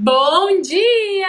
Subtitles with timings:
[0.00, 1.26] Bom dia!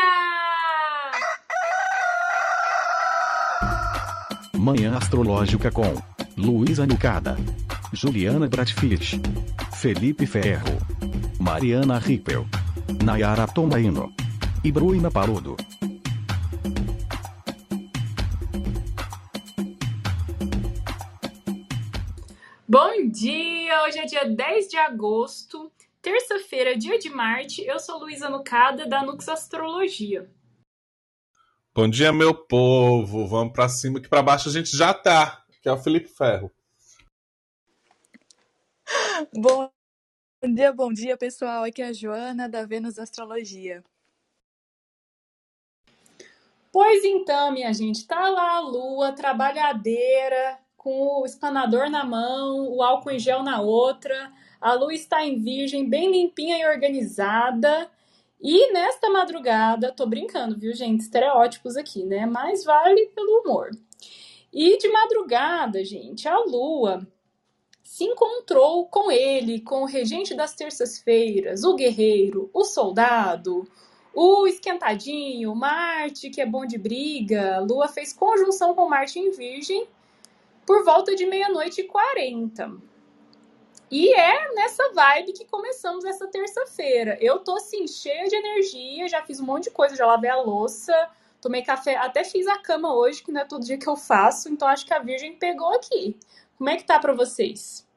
[4.55, 5.95] Manhã Astrológica com
[6.37, 7.35] Luísa Nucada,
[7.91, 9.19] Juliana Bratfield,
[9.73, 10.77] Felipe Ferro,
[11.39, 12.45] Mariana Rippel,
[13.03, 14.13] Nayara Tomaino
[14.63, 15.57] e Bruna Paludo.
[22.67, 23.83] Bom dia!
[23.87, 27.63] Hoje é dia 10 de agosto, terça-feira, dia de Marte.
[27.65, 30.29] Eu sou Luísa Nucada, da Nux Astrologia.
[31.73, 33.27] Bom dia, meu povo.
[33.27, 36.51] Vamos pra cima, que pra baixo a gente já tá, que é o Felipe Ferro.
[39.33, 39.69] Bom
[40.43, 41.63] dia, bom dia, pessoal.
[41.63, 43.83] Aqui é a Joana, da Vênus Astrologia.
[46.71, 52.81] Pois então, minha gente, tá lá a lua, trabalhadeira, com o espanador na mão, o
[52.83, 54.31] álcool em gel na outra.
[54.59, 57.89] A lua está em virgem, bem limpinha e organizada.
[58.41, 61.01] E nesta madrugada, tô brincando, viu, gente?
[61.01, 62.25] Estereótipos aqui, né?
[62.25, 63.71] Mas vale pelo humor.
[64.51, 67.07] E de madrugada, gente, a lua
[67.83, 73.67] se encontrou com ele, com o regente das terças-feiras, o guerreiro, o soldado,
[74.13, 77.59] o esquentadinho, Marte, que é bom de briga.
[77.59, 79.87] Lua fez conjunção com Marte em Virgem
[80.65, 82.71] por volta de meia-noite e quarenta.
[83.91, 87.17] E é nessa vibe que começamos essa terça-feira.
[87.19, 90.39] Eu tô assim, cheia de energia, já fiz um monte de coisa, já lavei a
[90.39, 90.93] louça,
[91.41, 94.47] tomei café, até fiz a cama hoje, que não é todo dia que eu faço,
[94.49, 96.15] então acho que a Virgem pegou aqui.
[96.57, 97.87] Como é que tá para vocês?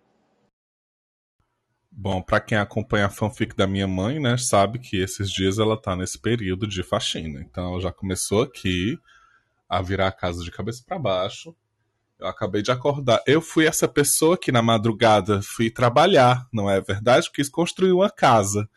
[1.91, 5.77] Bom, para quem acompanha a fanfic da minha mãe, né, sabe que esses dias ela
[5.77, 7.41] tá nesse período de faxina.
[7.41, 8.99] Então ela já começou aqui
[9.69, 11.55] a virar a casa de cabeça para baixo.
[12.23, 13.21] Eu acabei de acordar.
[13.27, 17.29] Eu fui essa pessoa que na madrugada fui trabalhar, não é verdade?
[17.33, 18.69] Quis construir uma casa.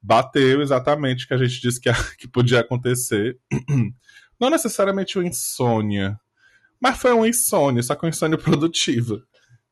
[0.00, 3.36] Bateu exatamente o que a gente disse que, que podia acontecer.
[4.38, 6.16] Não necessariamente uma insônia,
[6.80, 9.20] mas foi uma insônia, só que uma insônia produtiva.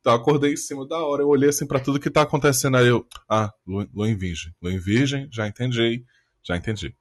[0.01, 2.77] Então eu acordei em cima da hora, eu olhei assim para tudo que tá acontecendo,
[2.77, 6.05] aí eu, ah, lua em virgem, lua em virgem, já entendi,
[6.43, 6.93] já entendi.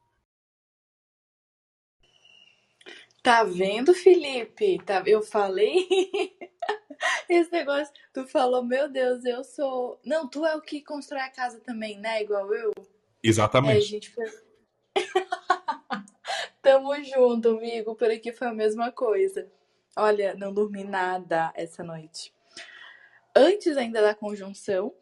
[3.25, 4.77] Tá vendo, Felipe?
[4.85, 5.87] Tá, eu falei.
[7.27, 9.99] Esse negócio, tu falou, meu Deus, eu sou.
[10.05, 12.21] Não, tu é o que constrói a casa também, né?
[12.21, 12.71] Igual eu.
[12.77, 12.83] É,
[13.23, 13.77] Exatamente.
[13.77, 14.25] a gente foi.
[16.61, 17.95] Tamo junto, amigo.
[17.95, 19.51] Por aqui foi a mesma coisa.
[19.97, 22.31] Olha, não dormi nada essa noite.
[23.35, 24.93] Antes ainda da conjunção,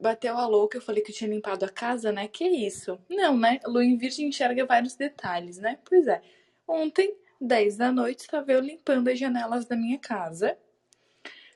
[0.00, 0.78] bateu a louca.
[0.78, 2.26] Eu falei que eu tinha limpado a casa, né?
[2.26, 2.98] Que isso?
[3.06, 3.60] Não, né?
[3.66, 5.78] Lua em Virgem enxerga vários detalhes, né?
[5.84, 6.22] Pois é.
[6.66, 10.58] Ontem 10 da noite, estava eu limpando as janelas da minha casa.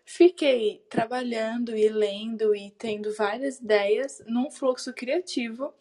[0.05, 5.75] Fiquei trabalhando e lendo e tendo várias ideias num fluxo criativo,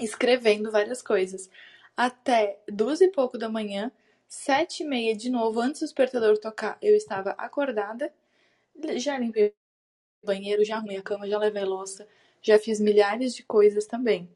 [0.00, 1.48] escrevendo várias coisas.
[1.96, 3.92] Até duas e pouco da manhã,
[4.28, 8.12] sete e meia de novo, antes do despertador tocar, eu estava acordada.
[8.96, 9.54] Já limpei
[10.22, 12.08] o banheiro, já arrumei a cama, já levei louça,
[12.42, 14.28] já fiz milhares de coisas também.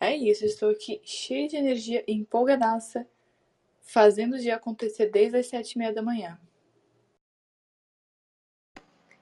[0.00, 3.06] É isso, estou aqui cheia de energia, empolgadaça
[3.92, 6.38] fazendo o dia acontecer desde as sete e meia da manhã.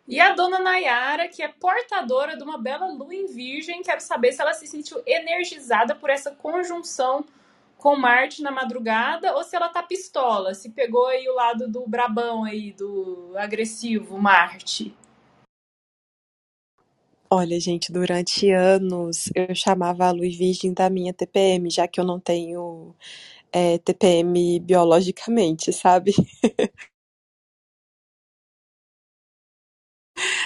[0.06, 4.32] E a dona Nayara, que é portadora de uma bela lua em virgem, quero saber
[4.32, 7.24] se ela se sentiu energizada por essa conjunção
[7.76, 11.86] com Marte na madrugada ou se ela tá pistola, se pegou aí o lado do
[11.86, 14.94] brabão aí, do agressivo Marte.
[17.30, 22.04] Olha, gente, durante anos eu chamava a lua virgem da minha TPM, já que eu
[22.04, 22.94] não tenho
[23.52, 26.12] é, TPM biologicamente, sabe?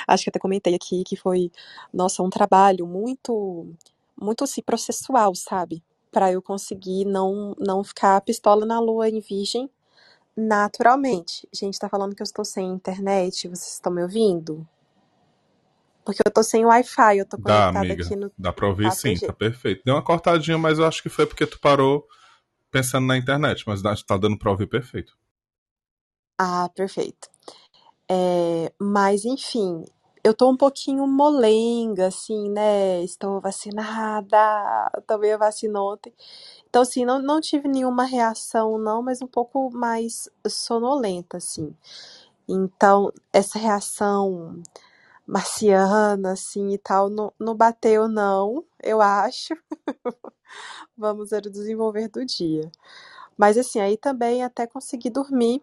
[0.07, 1.51] Acho que até comentei aqui que foi,
[1.93, 3.67] nossa, um trabalho muito,
[4.21, 5.83] muito assim, processual, sabe?
[6.11, 9.71] Para eu conseguir não, não ficar pistola na lua em virgem
[10.37, 11.49] naturalmente.
[11.53, 14.67] Gente, tá falando que eu estou sem internet, vocês estão me ouvindo?
[16.05, 18.05] Porque eu tô sem Wi-Fi, eu tô Dá, conectada amiga.
[18.05, 19.27] aqui no Dá pra ouvir sim, 4G.
[19.27, 19.83] tá perfeito.
[19.85, 22.05] Deu uma cortadinha, mas eu acho que foi porque tu parou
[22.73, 25.17] pensando na internet, mas dá- tá dando pra ouvir perfeito.
[26.39, 27.29] Ah, perfeito.
[28.11, 29.85] É, mas, enfim,
[30.25, 33.03] eu tô um pouquinho molenga, assim, né?
[33.05, 34.39] Estou vacinada,
[35.07, 36.15] tomei a vacina ontem.
[36.69, 41.75] Então, assim, não, não tive nenhuma reação, não, mas um pouco mais sonolenta, assim.
[42.49, 44.63] Então, essa reação
[45.27, 49.55] marciana, assim, e tal, não, não bateu, não, eu acho.
[50.97, 52.71] Vamos ver o desenvolver do dia.
[53.37, 55.63] Mas, assim, aí também até consegui dormir.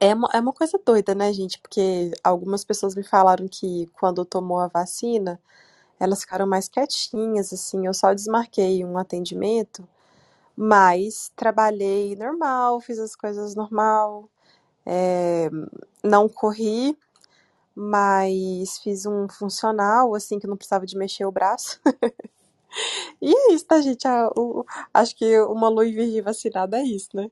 [0.00, 1.58] É uma, é uma coisa doida, né, gente?
[1.60, 5.40] Porque algumas pessoas me falaram que quando tomou a vacina,
[6.00, 7.86] elas ficaram mais quietinhas, assim.
[7.86, 9.88] Eu só desmarquei um atendimento,
[10.56, 14.28] mas trabalhei normal, fiz as coisas normal,
[14.86, 15.50] é,
[16.04, 16.98] não corri,
[17.74, 21.80] mas fiz um funcional, assim, que não precisava de mexer o braço.
[23.20, 24.06] e é isso, tá, gente?
[24.06, 27.28] Ah, o- acho que uma lua em virgem vacinada é isso, né?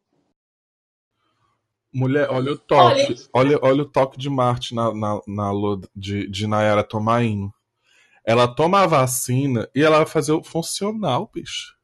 [1.95, 3.15] Mulher, olha o toque.
[3.35, 7.51] Olha, olha o toque de Marte na, na, na lua de, de Nayara Tomain.
[8.25, 11.75] Ela toma a vacina e ela vai fazer o funcional, bicho.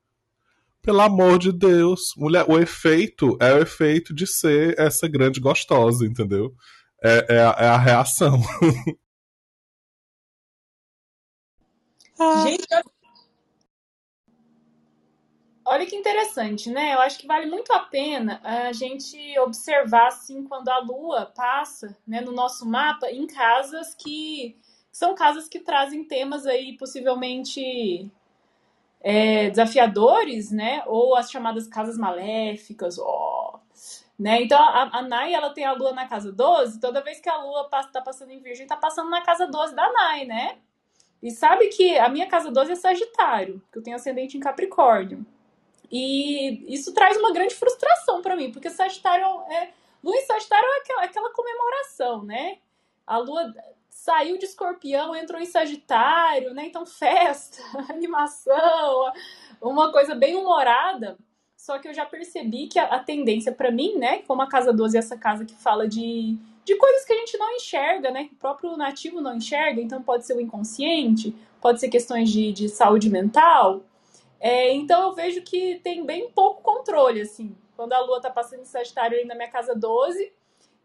[0.81, 2.15] Pelo amor de Deus.
[2.17, 6.55] Mulher, o efeito é o efeito de ser essa grande gostosa, entendeu?
[7.03, 8.41] É, é, a, é a reação.
[12.21, 12.67] Ah, gente,
[15.65, 16.95] olha que interessante, né?
[16.95, 21.97] Eu acho que vale muito a pena a gente observar, assim, quando a Lua passa,
[22.07, 24.57] né, no nosso mapa, em casas que
[24.91, 28.11] são casas que trazem temas aí possivelmente
[29.01, 30.83] é, desafiadores, né?
[30.87, 33.38] Ou as chamadas casas maléficas, ó.
[34.19, 34.43] Né?
[34.43, 37.37] Então a, a Nai ela tem a lua na casa 12, toda vez que a
[37.37, 40.59] lua passa, tá passando em Virgem, tá passando na casa 12 da Nai, né?
[41.23, 45.25] E sabe que a minha casa 12 é Sagitário, que eu tenho ascendente em Capricórnio.
[45.91, 49.71] E isso traz uma grande frustração para mim, porque Sagitário é.
[50.03, 52.59] Lua em Sagitário é aquela, aquela comemoração, né?
[53.07, 53.53] A lua
[53.89, 56.67] saiu de escorpião, entrou em Sagitário, né?
[56.67, 57.61] Então, festa,
[57.91, 59.13] animação,
[59.61, 61.19] uma coisa bem humorada.
[61.69, 64.23] Só que eu já percebi que a, a tendência para mim, né?
[64.27, 66.35] Como a casa 12 é essa casa que fala de,
[66.65, 68.25] de coisas que a gente não enxerga, né?
[68.25, 72.53] Que o próprio nativo não enxerga, então pode ser o inconsciente, pode ser questões de,
[72.55, 73.83] de saúde mental.
[74.41, 77.55] É, então eu vejo que tem bem pouco controle, assim.
[77.77, 80.33] Quando a lua tá passando em Sagitário aí na minha casa 12,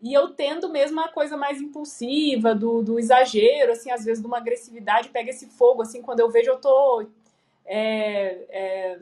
[0.02, 4.28] e eu tendo mesmo a coisa mais impulsiva, do, do exagero, assim, às vezes de
[4.28, 7.08] uma agressividade, pega esse fogo, assim, quando eu vejo eu tô
[7.66, 9.00] é, é,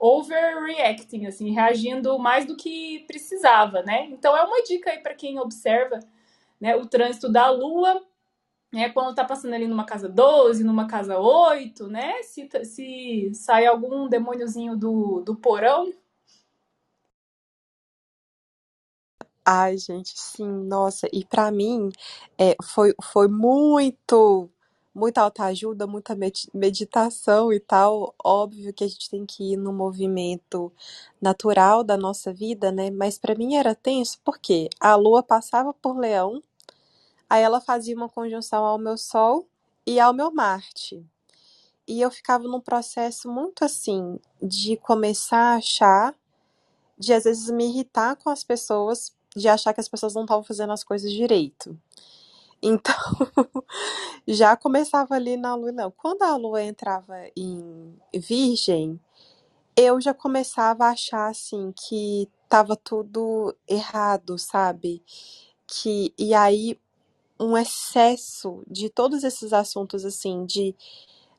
[0.00, 4.06] overreacting, assim, reagindo mais do que precisava, né?
[4.06, 6.00] Então é uma dica aí para quem observa
[6.60, 8.02] né, o trânsito da Lua,
[8.72, 12.22] né, quando tá passando ali numa casa 12, numa casa 8, né?
[12.22, 15.92] Se, se sai algum demôniozinho do, do porão,
[19.44, 21.90] Ai, gente, sim, nossa, e pra mim
[22.38, 24.48] é, foi, foi muito,
[25.00, 28.14] muita autoajuda, muita med- meditação e tal.
[28.24, 30.72] Óbvio que a gente tem que ir no movimento
[31.22, 32.90] natural da nossa vida, né?
[32.92, 36.42] Mas pra mim era tenso porque a Lua passava por Leão,
[37.30, 39.48] aí ela fazia uma conjunção ao meu Sol
[39.86, 41.04] e ao meu Marte.
[41.88, 46.14] E eu ficava num processo muito assim de começar a achar,
[46.98, 50.44] de às vezes me irritar com as pessoas, de achar que as pessoas não estavam
[50.44, 51.78] fazendo as coisas direito.
[52.62, 52.94] Então,
[54.28, 55.90] já começava ali na lua, não.
[55.90, 59.00] Quando a lua entrava em Virgem,
[59.76, 65.02] eu já começava a achar assim que tava tudo errado, sabe?
[65.66, 66.78] Que e aí
[67.40, 70.76] um excesso de todos esses assuntos assim, de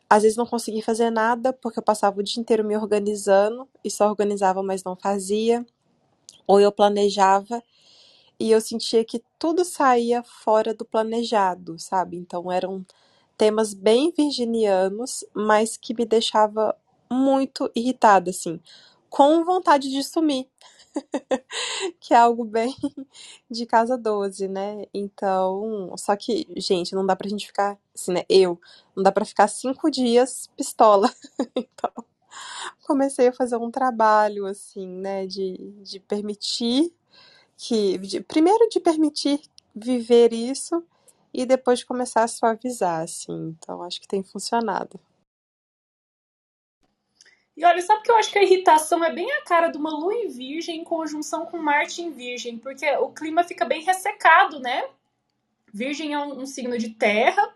[0.09, 3.91] às vezes não conseguir fazer nada porque eu passava o dia inteiro me organizando e
[3.91, 5.65] só organizava, mas não fazia,
[6.47, 7.63] ou eu planejava
[8.41, 12.17] e eu sentia que tudo saía fora do planejado, sabe?
[12.17, 12.83] Então eram
[13.37, 16.75] temas bem virginianos, mas que me deixava
[17.07, 18.59] muito irritada, assim,
[19.11, 20.47] com vontade de sumir,
[22.01, 22.75] que é algo bem
[23.47, 24.85] de casa 12, né?
[24.91, 28.23] Então, só que, gente, não dá pra gente ficar, assim, né?
[28.27, 28.59] Eu,
[28.95, 31.11] não dá pra ficar cinco dias pistola.
[31.55, 31.91] Então,
[32.87, 36.93] comecei a fazer um trabalho, assim, né, de, de permitir
[37.61, 39.39] que, de- primeiro de permitir
[39.75, 40.83] viver isso
[41.31, 43.55] e depois começar a suavizar, assim.
[43.55, 44.99] Então, acho que tem funcionado.
[47.55, 49.91] E olha, sabe que eu acho que a irritação é bem a cara de uma
[49.91, 54.59] lua em virgem em conjunção com Marte em virgem, porque o clima fica bem ressecado,
[54.59, 54.89] né?
[55.71, 57.53] Virgem é um, um signo de terra,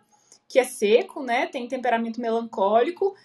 [0.48, 1.48] que é seco, né?
[1.48, 3.16] Tem temperamento melancólico.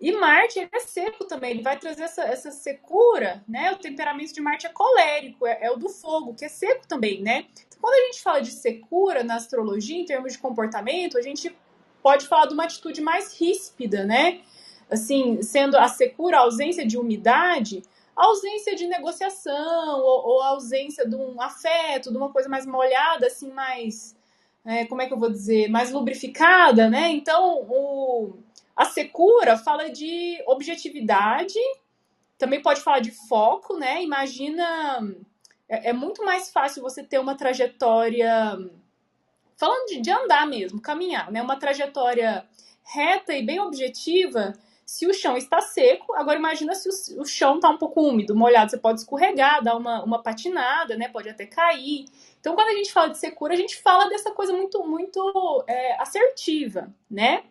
[0.00, 3.72] E Marte ele é seco também, ele vai trazer essa, essa secura, né?
[3.72, 7.22] O temperamento de Marte é colérico, é, é o do fogo, que é seco também,
[7.22, 7.46] né?
[7.66, 11.54] Então, quando a gente fala de secura na astrologia, em termos de comportamento, a gente
[12.02, 14.40] pode falar de uma atitude mais ríspida, né?
[14.90, 17.82] Assim, sendo a secura a ausência de umidade,
[18.14, 22.66] a ausência de negociação, ou, ou a ausência de um afeto, de uma coisa mais
[22.66, 24.14] molhada, assim, mais.
[24.64, 25.68] é, como é que eu vou dizer?
[25.68, 27.10] Mais lubrificada, né?
[27.10, 28.43] Então, o
[28.76, 31.58] a secura fala de objetividade,
[32.36, 34.02] também pode falar de foco, né?
[34.02, 35.00] Imagina.
[35.68, 38.58] É, é muito mais fácil você ter uma trajetória.
[39.56, 41.40] Falando de, de andar mesmo, caminhar, né?
[41.40, 42.44] Uma trajetória
[42.82, 44.52] reta e bem objetiva
[44.84, 46.12] se o chão está seco.
[46.14, 49.76] Agora imagina se o, o chão está um pouco úmido, molhado, você pode escorregar, dar
[49.76, 51.08] uma, uma patinada, né?
[51.08, 52.06] Pode até cair.
[52.40, 56.00] Então, quando a gente fala de secura, a gente fala dessa coisa muito, muito é,
[56.02, 57.44] assertiva, né?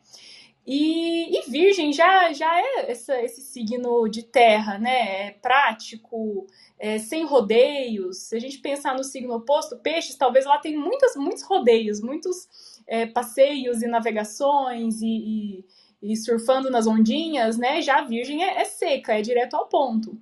[0.65, 5.27] E, e, Virgem já, já é essa, esse signo de terra, né?
[5.27, 6.48] É prático,
[6.79, 8.29] é, sem rodeios.
[8.29, 12.48] Se a gente pensar no signo oposto, peixes, talvez lá tem muitas, muitos rodeios, muitos
[12.88, 15.65] é, passeios e navegações e,
[16.01, 17.82] e, e, surfando nas ondinhas, né?
[17.82, 20.17] Já a Virgem é, é seca, é direto ao ponto.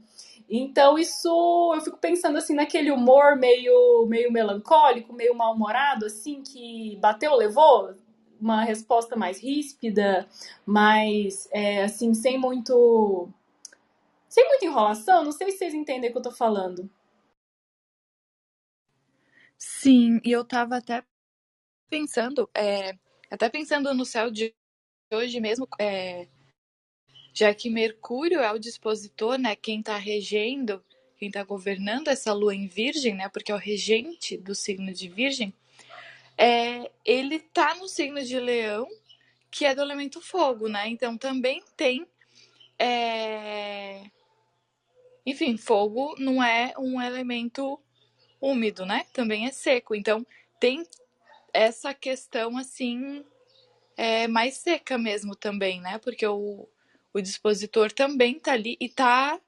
[0.50, 6.98] Então, isso eu fico pensando assim naquele humor meio, meio melancólico, meio mal-humorado, assim, que
[7.00, 7.96] bateu, levou,
[8.42, 10.28] uma resposta mais ríspida,
[10.66, 13.30] mais é, assim, sem muito.
[14.28, 16.90] Sem muita enrolação, não sei se vocês entendem o que eu tô falando.
[19.58, 21.04] Sim, e eu tava até
[21.90, 22.98] pensando, é,
[23.30, 24.56] até pensando no céu de
[25.14, 26.28] hoje mesmo, é,
[27.34, 30.84] já que Mercúrio é o dispositor, né, quem tá regendo,
[31.18, 35.10] quem tá governando essa lua em Virgem, né, porque é o regente do signo de
[35.10, 35.54] Virgem,
[36.42, 38.88] é, ele tá no signo de Leão,
[39.52, 40.88] que é do elemento fogo, né?
[40.88, 42.08] Então também tem.
[42.80, 44.10] É...
[45.24, 47.80] Enfim, fogo não é um elemento
[48.42, 49.06] úmido, né?
[49.14, 49.94] Também é seco.
[49.94, 50.26] Então
[50.60, 50.84] tem
[51.54, 53.24] essa questão assim
[53.96, 56.00] é, mais seca mesmo também, né?
[56.00, 56.68] Porque o,
[57.14, 59.40] o dispositor também tá ali e tá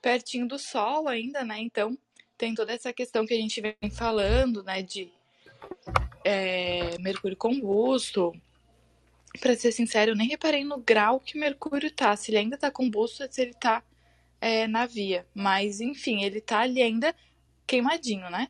[0.00, 1.58] pertinho do sol ainda, né?
[1.58, 1.98] Então
[2.38, 4.82] tem toda essa questão que a gente vem falando, né?
[4.82, 5.10] De
[6.24, 8.32] é, Mercúrio combusto.
[9.40, 12.14] Pra ser sincero, eu nem reparei no grau que Mercúrio tá.
[12.16, 13.82] Se ele ainda tá combusto, se ele tá
[14.40, 15.26] é, na via.
[15.34, 17.14] Mas, enfim, ele tá ali ainda
[17.66, 18.48] queimadinho, né?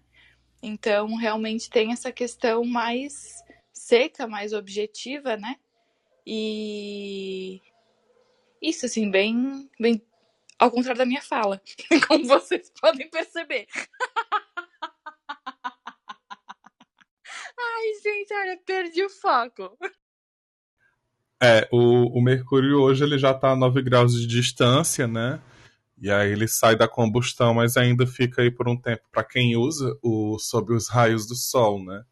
[0.62, 5.56] Então, realmente tem essa questão mais seca, mais objetiva, né?
[6.26, 7.60] E
[8.60, 10.00] isso, assim, bem, bem
[10.58, 11.60] ao contrário da minha fala,
[12.06, 13.66] como vocês podem perceber.
[17.74, 19.76] Ai, gente, olha, perdi o foco.
[21.42, 25.40] É, o, o Mercúrio hoje ele já está a 9 graus de distância, né?
[26.00, 29.56] E aí ele sai da combustão, mas ainda fica aí por um tempo para quem
[29.56, 32.04] usa o sob os raios do sol, né?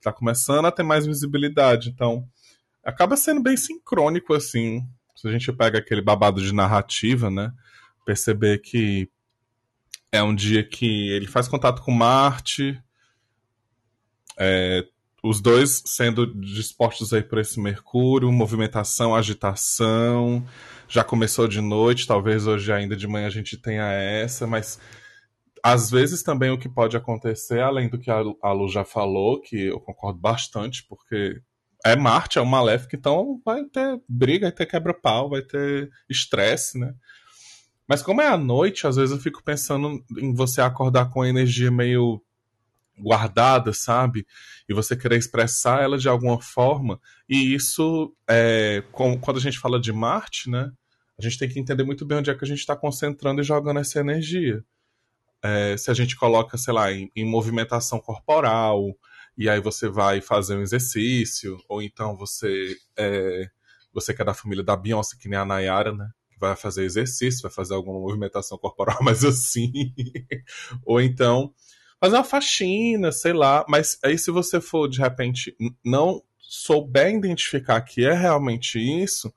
[0.00, 2.26] Tá começando a ter mais visibilidade, então
[2.84, 4.86] acaba sendo bem sincrônico assim.
[5.16, 7.52] Se a gente pega aquele babado de narrativa, né?
[8.06, 9.10] Perceber que
[10.12, 12.80] é um dia que ele faz contato com Marte,
[14.38, 14.86] é,
[15.22, 20.46] os dois sendo dispostos aí por esse Mercúrio, movimentação, agitação.
[20.88, 24.78] Já começou de noite, talvez hoje ainda de manhã a gente tenha essa, mas
[25.62, 29.66] às vezes também o que pode acontecer, além do que a Lu já falou, que
[29.66, 31.40] eu concordo bastante, porque
[31.84, 36.78] é Marte, é um maléfico, então vai ter briga, vai ter quebra-pau, vai ter estresse,
[36.78, 36.94] né?
[37.88, 41.28] Mas como é à noite, às vezes eu fico pensando em você acordar com a
[41.28, 42.22] energia meio
[43.00, 44.26] guardada, sabe?
[44.68, 47.00] E você querer expressar ela de alguma forma.
[47.28, 50.70] E isso, é, com, quando a gente fala de Marte, né?
[51.18, 53.44] A gente tem que entender muito bem onde é que a gente está concentrando e
[53.44, 54.64] jogando essa energia.
[55.42, 58.96] É, se a gente coloca, sei lá, em, em, movimentação corporal,
[59.36, 63.48] e aí você vai fazer um exercício, ou então você é,
[63.92, 66.08] você que é da família da Beyoncé, que nem a Nayara, né?
[66.30, 69.72] Que vai fazer exercício, vai fazer alguma movimentação corporal, mas assim.
[70.84, 71.52] ou então
[72.00, 73.64] fazer uma faxina, sei lá.
[73.68, 79.32] Mas aí, se você for, de repente, não souber identificar que é realmente isso,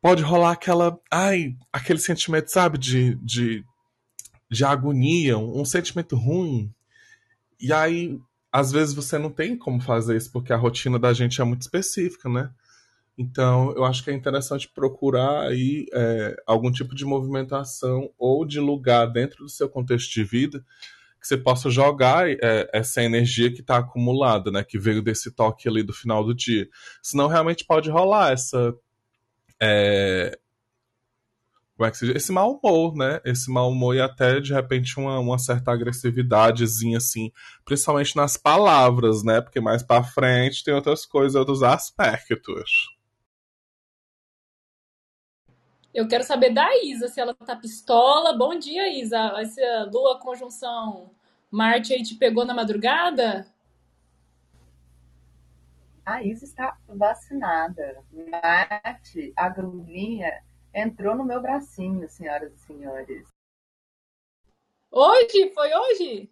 [0.00, 0.98] pode rolar aquela.
[1.10, 3.64] Ai, aquele sentimento, sabe, de, de,
[4.50, 6.72] de agonia, um, sentimento ruim.
[7.60, 8.18] E aí,
[8.50, 11.62] às vezes, você não tem como fazer isso, porque a rotina da gente é muito
[11.62, 12.50] específica, né?
[13.18, 18.58] Então, eu acho que é interessante procurar aí é, algum tipo de movimentação ou de
[18.58, 20.64] lugar dentro do seu contexto de vida
[21.20, 24.64] que você possa jogar é, essa energia que está acumulada, né?
[24.64, 26.66] Que veio desse toque ali do final do dia.
[27.02, 28.74] Senão realmente pode rolar essa.
[29.60, 30.38] É,
[31.76, 32.16] como é que se diz?
[32.16, 33.20] Esse mau humor, né?
[33.24, 37.32] Esse mau humor e até, de repente, uma, uma certa agressividadezinha, assim,
[37.64, 39.40] principalmente nas palavras, né?
[39.40, 42.99] Porque mais para frente tem outras coisas, outros aspectos.
[45.92, 48.36] Eu quero saber da Isa, se ela tá pistola.
[48.36, 49.18] Bom dia, Isa.
[49.40, 51.10] Essa lua conjunção
[51.50, 53.44] Marte aí te pegou na madrugada?
[56.06, 58.04] A Isa está vacinada.
[58.12, 63.28] Marte, a gruvinha, entrou no meu bracinho, senhoras e senhores.
[64.92, 65.50] Hoje?
[65.52, 66.30] Foi hoje?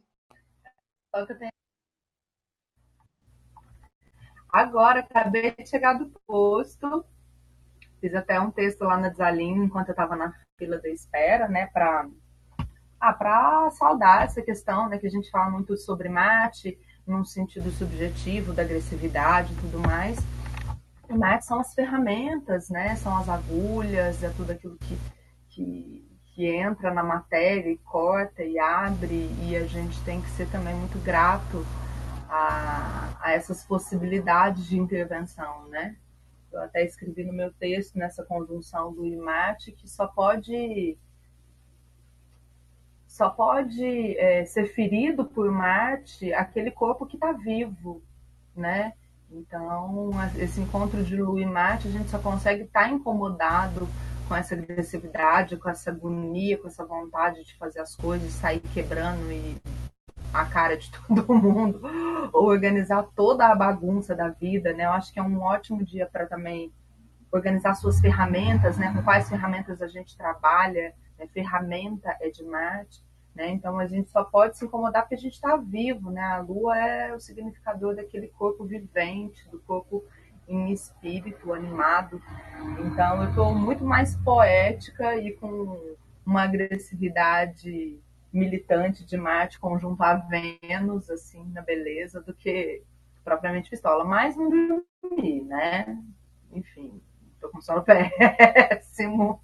[1.11, 1.51] Só que eu tenho
[4.51, 7.05] Agora, acabei de chegar do posto,
[8.01, 11.67] fiz até um texto lá na Desalinho enquanto eu estava na fila da espera, né,
[11.67, 12.07] para
[13.01, 16.77] ah, para saudar essa questão, né, que a gente fala muito sobre mate,
[17.07, 20.19] num sentido subjetivo da agressividade e tudo mais.
[21.09, 24.99] E mate são as ferramentas, né, são as agulhas, é tudo aquilo que,
[25.49, 30.49] que, que entra na matéria e corta e abre, e a gente tem que ser
[30.51, 31.65] também muito grato
[32.29, 35.97] a, a essas possibilidades de intervenção, né?
[36.53, 40.97] Eu até escrevi no meu texto, nessa conjunção do imate, que só pode
[43.07, 48.03] só pode é, ser ferido por Marte aquele corpo que está vivo,
[48.55, 48.93] né?
[49.31, 53.89] Então, esse encontro de Lua e Marte, a gente só consegue estar tá incomodado
[54.27, 59.33] com essa agressividade, com essa agonia, com essa vontade de fazer as coisas, sair quebrando
[59.33, 59.57] e
[60.33, 61.81] a cara de todo mundo,
[62.33, 64.85] organizar toda a bagunça da vida, né?
[64.85, 66.73] Eu acho que é um ótimo dia para também
[67.31, 68.93] organizar suas ferramentas, né?
[68.95, 71.27] Com quais ferramentas a gente trabalha, né?
[71.29, 73.03] ferramenta é de Marte,
[73.35, 73.51] né?
[73.51, 76.23] Então a gente só pode se incomodar porque a gente está vivo, né?
[76.23, 80.05] A Lua é o significador daquele corpo vivente, do corpo
[80.47, 82.23] em espírito animado.
[82.87, 88.01] Então eu estou muito mais poética e com uma agressividade
[88.33, 92.83] militante de Marte conjunto a Vênus, assim, na beleza, do que
[93.25, 94.05] propriamente pistola.
[94.05, 96.03] Mas não dormi, né?
[96.53, 97.01] Enfim,
[97.41, 99.43] tô com sono péssimo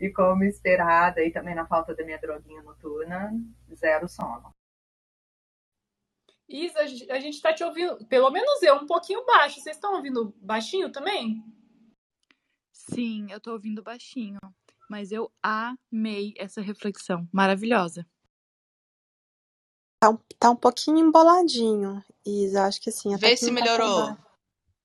[0.00, 3.32] e como esperada, e também na falta da minha droguinha noturna,
[3.74, 4.54] zero sono.
[6.48, 9.60] Isa, a gente tá te ouvindo, pelo menos eu, um pouquinho baixo.
[9.60, 11.44] Vocês estão ouvindo baixinho também?
[12.72, 14.40] Sim, eu tô ouvindo baixinho.
[14.88, 17.28] Mas eu amei essa reflexão.
[17.32, 18.04] Maravilhosa.
[20.00, 22.64] Tá um, tá um pouquinho emboladinho, Isa.
[22.64, 23.14] Acho que sim.
[23.16, 24.16] Vê se melhorou.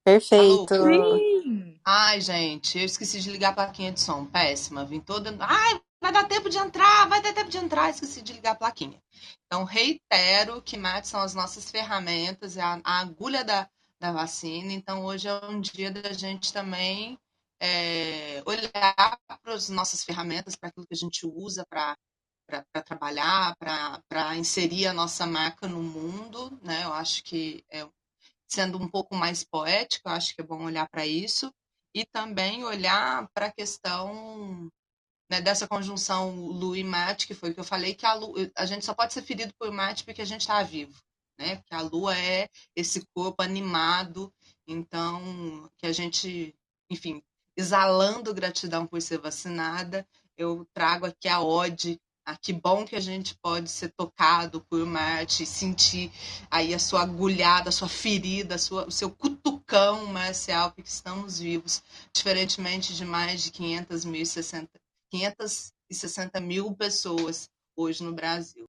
[0.04, 0.76] Perfeito.
[0.76, 1.80] Sim.
[1.86, 4.26] Ai, gente, eu esqueci de ligar a plaquinha de som.
[4.26, 4.84] Péssima.
[4.84, 5.34] Vim toda.
[5.40, 7.90] Ai, vai dar tempo de entrar, vai dar tempo de entrar.
[7.90, 9.02] Esqueci de ligar a plaquinha.
[9.46, 14.74] Então, reitero que MAT são as nossas ferramentas, é a, a agulha da, da vacina.
[14.74, 17.18] Então, hoje é um dia da gente também
[17.62, 21.96] é, olhar para as nossas ferramentas, para aquilo que a gente usa para
[22.46, 26.84] para trabalhar, para inserir a nossa marca no mundo, né?
[26.84, 27.88] Eu acho que é,
[28.48, 31.54] sendo um pouco mais poético, eu acho que é bom olhar para isso
[31.94, 34.70] e também olhar para a questão
[35.30, 38.34] né, dessa conjunção Lu e Mate, que foi o que eu falei, que a, Lu,
[38.56, 40.96] a gente só pode ser ferido por Mate porque a gente está vivo,
[41.40, 41.58] né?
[41.58, 44.32] Porque a Lua é esse corpo animado,
[44.68, 46.56] então que a gente,
[46.90, 47.24] enfim,
[47.58, 53.00] exalando gratidão por ser vacinada, eu trago aqui a ode ah, que bom que a
[53.00, 56.12] gente pode ser tocado por Marte, sentir
[56.50, 61.38] aí a sua agulhada, a sua ferida, a sua, o seu cutucão marcial, porque estamos
[61.38, 64.70] vivos, diferentemente de mais de 500 mil 60,
[65.12, 68.66] 560 mil pessoas hoje no Brasil.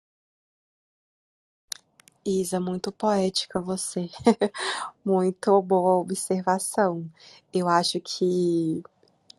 [2.26, 4.10] Isa, muito poética você.
[5.04, 7.08] muito boa observação.
[7.54, 8.82] Eu acho que,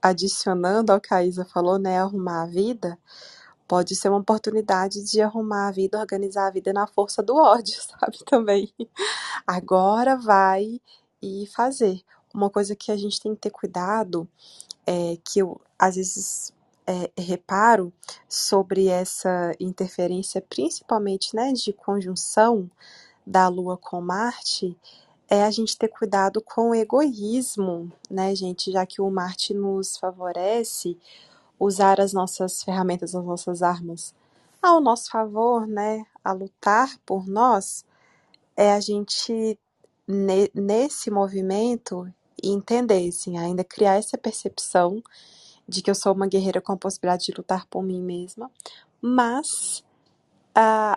[0.02, 2.98] adicionando ao que a Isa falou, né, arrumar a vida,
[3.68, 7.76] pode ser uma oportunidade de arrumar a vida, organizar a vida na força do ódio,
[7.82, 8.18] sabe?
[8.26, 8.72] Também.
[9.46, 10.80] Agora vai
[11.22, 12.02] e fazer.
[12.34, 14.28] Uma coisa que a gente tem que ter cuidado
[14.86, 16.54] é que eu às vezes
[16.88, 17.92] é, reparo
[18.30, 22.70] sobre essa interferência, principalmente né, de conjunção
[23.26, 24.78] da Lua com Marte,
[25.30, 28.72] é a gente ter cuidado com o egoísmo, né, gente?
[28.72, 30.98] Já que o Marte nos favorece
[31.60, 34.14] usar as nossas ferramentas, as nossas armas
[34.62, 37.86] ao nosso favor, né, a lutar por nós,
[38.56, 39.58] é a gente
[40.54, 45.02] nesse movimento entender, assim, ainda criar essa percepção
[45.68, 48.50] de que eu sou uma guerreira com a possibilidade de lutar por mim mesma,
[49.02, 49.84] mas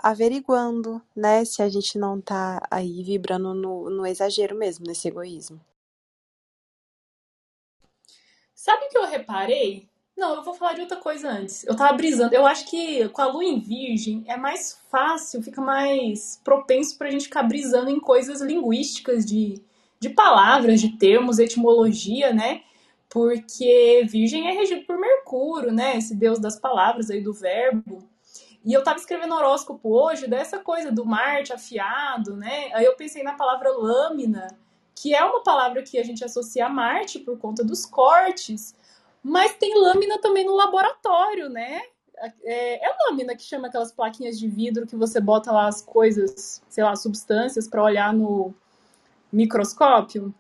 [0.03, 5.61] averiguando, né, se a gente não tá aí vibrando no, no exagero mesmo, nesse egoísmo.
[8.55, 9.87] Sabe o que eu reparei?
[10.21, 11.65] Não, eu vou falar de outra coisa antes.
[11.65, 12.35] Eu tava brisando.
[12.35, 17.11] Eu acho que com a lua em virgem é mais fácil, fica mais propenso pra
[17.11, 19.63] gente ficar brisando em coisas linguísticas, de,
[19.99, 22.61] de palavras, de termos, etimologia, né?
[23.09, 25.97] Porque virgem é regido por Mercúrio, né?
[25.97, 28.07] Esse deus das palavras aí, do verbo.
[28.63, 32.71] E eu tava escrevendo horóscopo hoje dessa coisa do Marte afiado, né?
[32.75, 34.49] Aí eu pensei na palavra lâmina,
[34.95, 38.79] que é uma palavra que a gente associa a Marte por conta dos cortes
[39.23, 41.83] mas tem lâmina também no laboratório, né?
[42.43, 46.63] É, é lâmina que chama aquelas plaquinhas de vidro que você bota lá as coisas,
[46.69, 48.55] sei lá, substâncias para olhar no
[49.33, 50.35] microscópio.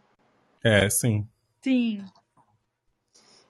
[0.62, 1.26] É, sim.
[1.62, 2.04] Sim.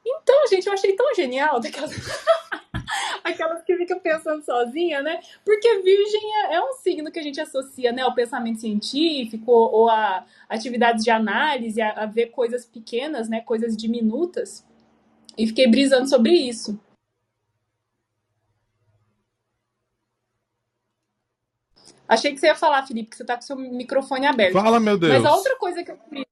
[0.05, 1.91] Então, gente, eu achei tão genial daquelas.
[3.23, 5.21] Aquelas que fica pensando sozinha, né?
[5.45, 9.89] Porque Virgem é, é um signo que a gente associa né, ao pensamento científico ou
[9.89, 13.41] a atividades de análise, a, a ver coisas pequenas, né?
[13.41, 14.65] Coisas diminutas.
[15.41, 16.79] E fiquei brisando sobre isso.
[22.07, 24.53] Achei que você ia falar, Felipe, que você tá com seu microfone aberto.
[24.53, 25.15] Fala, meu Deus.
[25.15, 26.27] Mas a outra coisa que eu queria.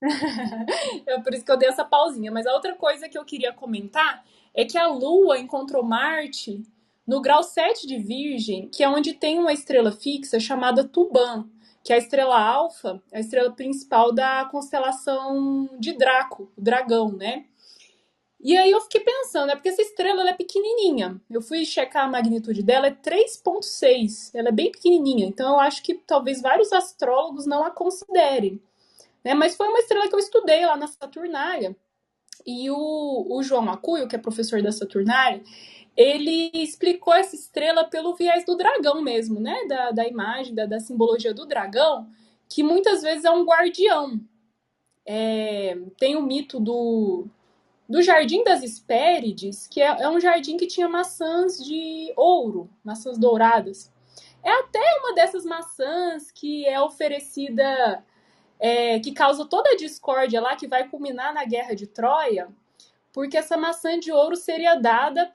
[1.06, 2.30] é por isso que eu dei essa pausinha.
[2.30, 6.62] Mas a outra coisa que eu queria comentar é que a Lua encontrou Marte
[7.04, 11.48] no grau 7 de Virgem, que é onde tem uma estrela fixa chamada Tuban,
[11.82, 17.46] que é a estrela alfa, a estrela principal da constelação de Draco, o dragão, né?
[18.42, 21.20] E aí eu fiquei pensando, é porque essa estrela ela é pequenininha.
[21.30, 24.32] Eu fui checar a magnitude dela, é 3.6.
[24.34, 28.60] Ela é bem pequenininha, então eu acho que talvez vários astrólogos não a considerem.
[29.24, 29.32] Né?
[29.32, 31.76] Mas foi uma estrela que eu estudei lá na Saturnália.
[32.44, 35.40] E o, o João Macuio, que é professor da Saturnália,
[35.96, 39.66] ele explicou essa estrela pelo viés do dragão mesmo, né?
[39.68, 42.08] Da, da imagem, da, da simbologia do dragão,
[42.48, 44.20] que muitas vezes é um guardião.
[45.06, 47.28] É, tem o mito do,
[47.88, 53.18] do Jardim das Hespérides, que é, é, um jardim que tinha maçãs de ouro, maçãs
[53.18, 53.92] douradas.
[54.42, 58.02] É até uma dessas maçãs que é oferecida
[58.58, 62.48] é, que causa toda a discórdia lá, que vai culminar na guerra de Troia,
[63.12, 65.30] porque essa maçã de ouro seria dada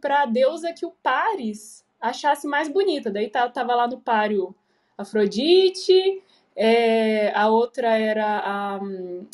[0.00, 3.10] para a deusa que o Paris achasse mais bonita.
[3.10, 4.54] Daí tá, tava lá no páreo
[4.98, 6.22] Afrodite,
[6.56, 8.76] é, a outra era a,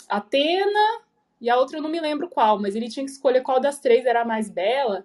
[0.08, 1.00] a Atena,
[1.40, 3.78] e a outra eu não me lembro qual, mas ele tinha que escolher qual das
[3.78, 5.04] três era a mais bela.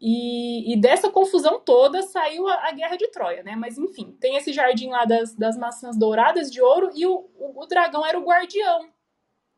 [0.00, 3.54] E, e, dessa confusão toda saiu a, a, Guerra de Troia, né?
[3.54, 7.62] Mas enfim, tem esse jardim lá das, das maçãs douradas de ouro e o, o,
[7.62, 8.88] o dragão era o guardião.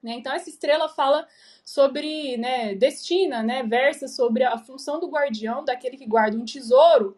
[0.02, 0.12] Né?
[0.12, 1.26] Então essa estrela fala
[1.64, 3.62] sobre né, destina, né?
[3.62, 7.16] Versa sobre a função do guardião, daquele que guarda um tesouro,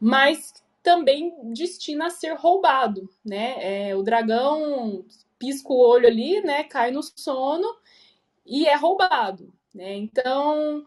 [0.00, 3.88] mas também destina a ser roubado, né?
[3.90, 5.04] É, o dragão
[5.38, 6.64] pisca o olho ali, né?
[6.64, 7.68] Cai no sono
[8.46, 9.96] e é roubado, né?
[9.96, 10.84] Então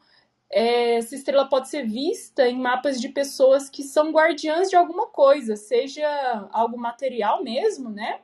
[0.52, 5.08] é, essa estrela pode ser vista em mapas de pessoas que são guardiãs de alguma
[5.08, 6.08] coisa, seja
[6.52, 8.20] algo material mesmo, né?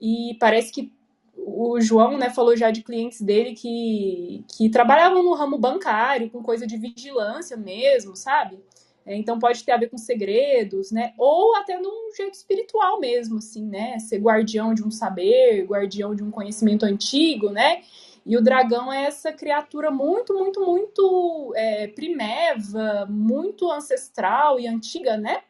[0.00, 0.92] E parece que
[1.36, 6.42] o João né, falou já de clientes dele que, que trabalhavam no ramo bancário, com
[6.42, 8.62] coisa de vigilância mesmo, sabe?
[9.06, 11.12] É, então pode ter a ver com segredos, né?
[11.18, 13.98] Ou até num jeito espiritual mesmo, assim, né?
[13.98, 17.82] Ser guardião de um saber, guardião de um conhecimento antigo, né?
[18.26, 25.16] E o dragão é essa criatura muito, muito, muito é, primeva, muito ancestral e antiga,
[25.16, 25.42] né?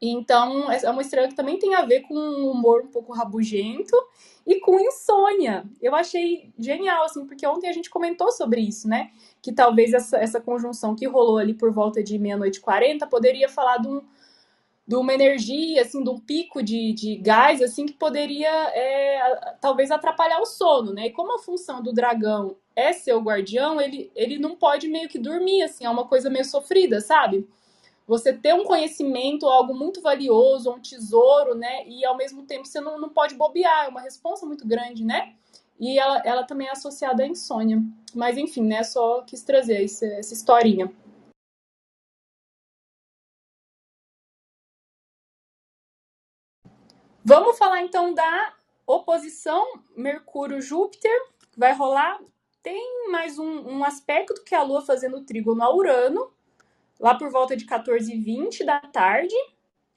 [0.00, 3.96] Então, é uma estrela que também tem a ver com um humor um pouco rabugento
[4.46, 5.64] e com insônia.
[5.82, 9.10] Eu achei genial, assim, porque ontem a gente comentou sobre isso, né?
[9.42, 13.48] Que talvez essa, essa conjunção que rolou ali por volta de meia-noite e 40 poderia
[13.48, 14.02] falar de um,
[14.88, 19.90] de uma energia, assim, de um pico de, de gás, assim, que poderia é, talvez
[19.90, 21.08] atrapalhar o sono, né?
[21.08, 25.06] E como a função do dragão é ser o guardião, ele, ele não pode meio
[25.06, 27.46] que dormir, assim, é uma coisa meio sofrida, sabe?
[28.06, 31.86] Você ter um conhecimento, algo muito valioso, um tesouro, né?
[31.86, 35.34] E ao mesmo tempo você não, não pode bobear, é uma resposta muito grande, né?
[35.78, 37.82] E ela, ela também é associada à insônia.
[38.14, 38.82] Mas enfim, né?
[38.82, 40.90] Só quis trazer essa, essa historinha.
[47.28, 48.54] Vamos falar então da
[48.86, 51.12] oposição Mercúrio-Júpiter,
[51.52, 52.18] que vai rolar.
[52.62, 56.32] Tem mais um, um, aspecto que é a Lua fazendo trígono a Urano,
[56.98, 59.34] lá por volta de 14h20 da tarde.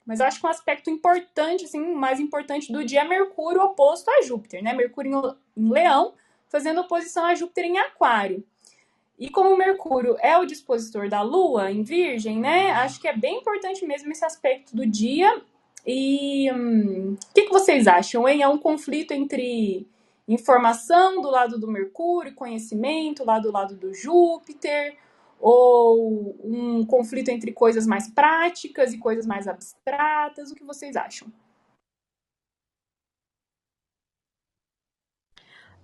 [0.04, 4.20] Mas acho que um aspecto importante, assim, mais importante do dia é Mercúrio oposto a
[4.20, 4.74] Júpiter, né?
[4.74, 6.12] Mercúrio em Leão,
[6.50, 8.44] fazendo oposição a Júpiter em Aquário.
[9.18, 12.72] E como Mercúrio é o dispositor da Lua em Virgem, né?
[12.72, 15.42] Acho que é bem importante mesmo esse aspecto do dia
[15.86, 18.42] e o hum, que, que vocês acham, hein?
[18.42, 19.86] É um conflito entre
[20.28, 24.96] informação do lado do Mercúrio, conhecimento lá do lado do Júpiter,
[25.40, 30.52] ou um conflito entre coisas mais práticas e coisas mais abstratas?
[30.52, 31.28] O que vocês acham?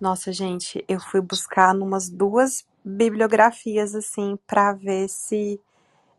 [0.00, 5.60] Nossa, gente, eu fui buscar numas duas bibliografias assim para ver se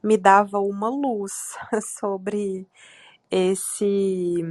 [0.03, 1.55] me dava uma luz
[1.97, 2.67] sobre
[3.31, 4.43] esse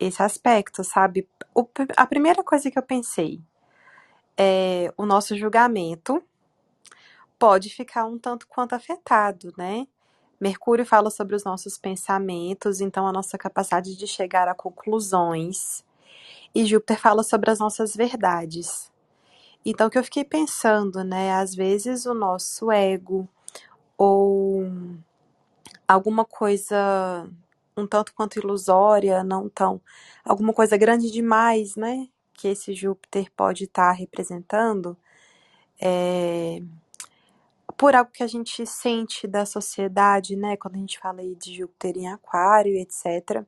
[0.00, 1.28] esse aspecto, sabe?
[1.54, 3.40] O, a primeira coisa que eu pensei
[4.38, 6.22] é o nosso julgamento
[7.38, 9.86] pode ficar um tanto quanto afetado, né?
[10.40, 15.84] Mercúrio fala sobre os nossos pensamentos, então a nossa capacidade de chegar a conclusões.
[16.54, 18.92] e Júpiter fala sobre as nossas verdades.
[19.64, 21.32] Então, o que eu fiquei pensando, né?
[21.34, 23.28] Às vezes o nosso ego
[23.98, 24.64] ou
[25.88, 27.28] alguma coisa
[27.76, 29.80] um tanto quanto ilusória, não tão.
[30.24, 32.08] alguma coisa grande demais, né?
[32.34, 34.96] Que esse Júpiter pode estar representando,
[35.80, 36.62] é,
[37.76, 40.56] por algo que a gente sente da sociedade, né?
[40.56, 43.44] Quando a gente fala aí de Júpiter em Aquário, etc.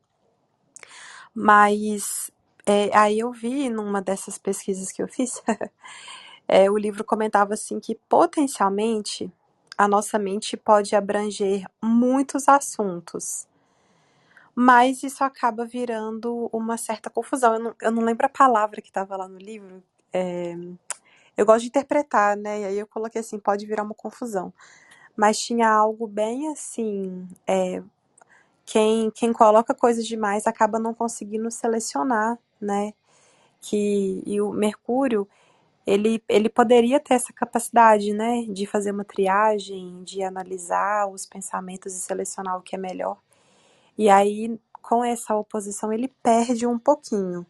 [1.34, 2.30] Mas
[2.66, 5.42] é, aí eu vi numa dessas pesquisas que eu fiz,
[6.46, 9.32] é, o livro comentava assim que potencialmente
[9.78, 13.47] a nossa mente pode abranger muitos assuntos,
[14.60, 17.54] mas isso acaba virando uma certa confusão.
[17.54, 19.80] Eu não, eu não lembro a palavra que estava lá no livro.
[20.12, 20.56] É,
[21.36, 22.62] eu gosto de interpretar, né?
[22.62, 24.52] E aí eu coloquei assim, pode virar uma confusão.
[25.16, 27.80] Mas tinha algo bem assim, é,
[28.66, 32.94] quem, quem coloca coisas demais acaba não conseguindo selecionar, né?
[33.60, 35.28] Que, e o Mercúrio,
[35.86, 38.44] ele, ele poderia ter essa capacidade, né?
[38.48, 43.18] De fazer uma triagem, de analisar os pensamentos e selecionar o que é melhor.
[43.98, 47.44] E aí, com essa oposição, ele perde um pouquinho.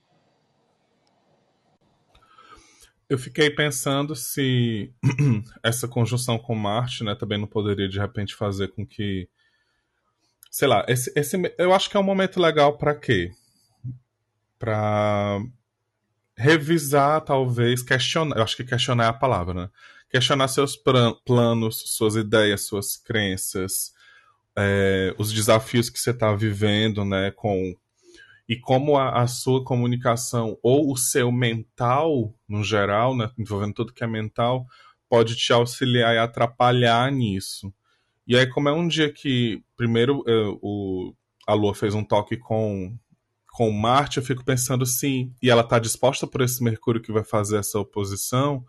[3.07, 4.93] Eu fiquei pensando se
[5.63, 9.29] essa conjunção com Marte, né, também não poderia de repente fazer com que,
[10.51, 13.31] sei lá, esse, esse eu acho que é um momento legal para quê?
[14.59, 15.41] Para
[16.35, 18.37] revisar, talvez, questionar.
[18.37, 19.71] Eu acho que questionar é a palavra, né?
[20.11, 23.93] Questionar seus planos, suas ideias, suas crenças,
[24.61, 27.77] é, os desafios que você está vivendo, né, com
[28.49, 33.93] e como a, a, sua comunicação ou o seu mental, no geral, né, envolvendo tudo
[33.93, 34.67] que é mental,
[35.09, 37.73] pode te auxiliar e atrapalhar nisso.
[38.27, 41.15] E aí, como é um dia que, primeiro, é, o,
[41.47, 42.97] a Lua fez um toque com,
[43.53, 47.23] com Marte, eu fico pensando sim, e ela está disposta por esse Mercúrio que vai
[47.23, 48.65] fazer essa oposição,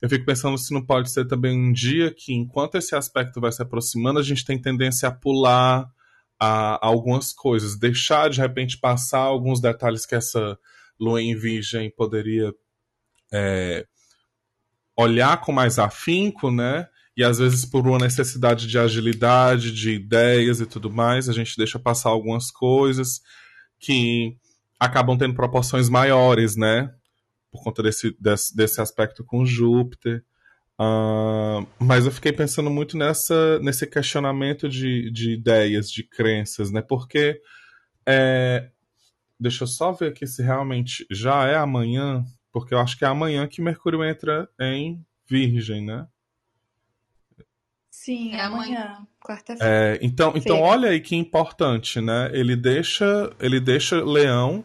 [0.00, 3.50] eu fico pensando se não pode ser também um dia que, enquanto esse aspecto vai
[3.50, 5.86] se aproximando, a gente tem tendência a pular
[6.38, 10.58] a, algumas coisas, deixar de repente passar alguns detalhes que essa
[11.00, 12.52] lua em virgem poderia
[13.32, 13.86] é,
[14.96, 16.86] olhar com mais afinco, né?
[17.16, 21.56] E às vezes por uma necessidade de agilidade, de ideias e tudo mais, a gente
[21.56, 23.20] deixa passar algumas coisas
[23.78, 24.36] que
[24.78, 26.90] acabam tendo proporções maiores, né?
[27.50, 30.24] Por conta desse, desse, desse aspecto com Júpiter.
[30.78, 36.82] Uh, mas eu fiquei pensando muito nessa, nesse questionamento de, de ideias, de crenças, né?
[36.82, 37.40] Porque
[38.06, 38.68] é,
[39.40, 43.08] deixa eu só ver aqui se realmente já é amanhã, porque eu acho que é
[43.08, 46.06] amanhã que Mercúrio entra em Virgem, né?
[47.90, 49.68] Sim, é amanhã, quarta-feira.
[49.68, 52.30] É, então, então olha aí que importante, né?
[52.32, 54.64] Ele deixa, ele deixa Leão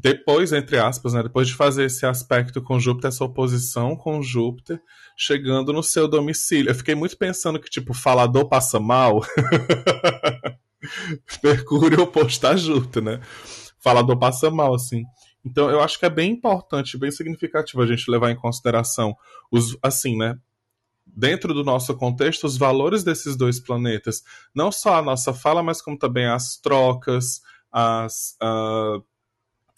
[0.00, 4.80] depois, entre aspas, né, depois de fazer esse aspecto com Júpiter, essa oposição com Júpiter,
[5.16, 6.70] chegando no seu domicílio.
[6.70, 9.20] Eu fiquei muito pensando que, tipo, falador passa mal.
[11.42, 13.20] Mercúrio oposto a Júpiter, né?
[13.80, 15.02] Falador passa mal, assim.
[15.44, 19.16] Então, eu acho que é bem importante, bem significativo a gente levar em consideração
[19.50, 20.38] os, assim, né?
[21.04, 24.22] Dentro do nosso contexto, os valores desses dois planetas.
[24.54, 27.40] Não só a nossa fala, mas como também as trocas,
[27.72, 28.36] as.
[28.40, 29.02] Uh,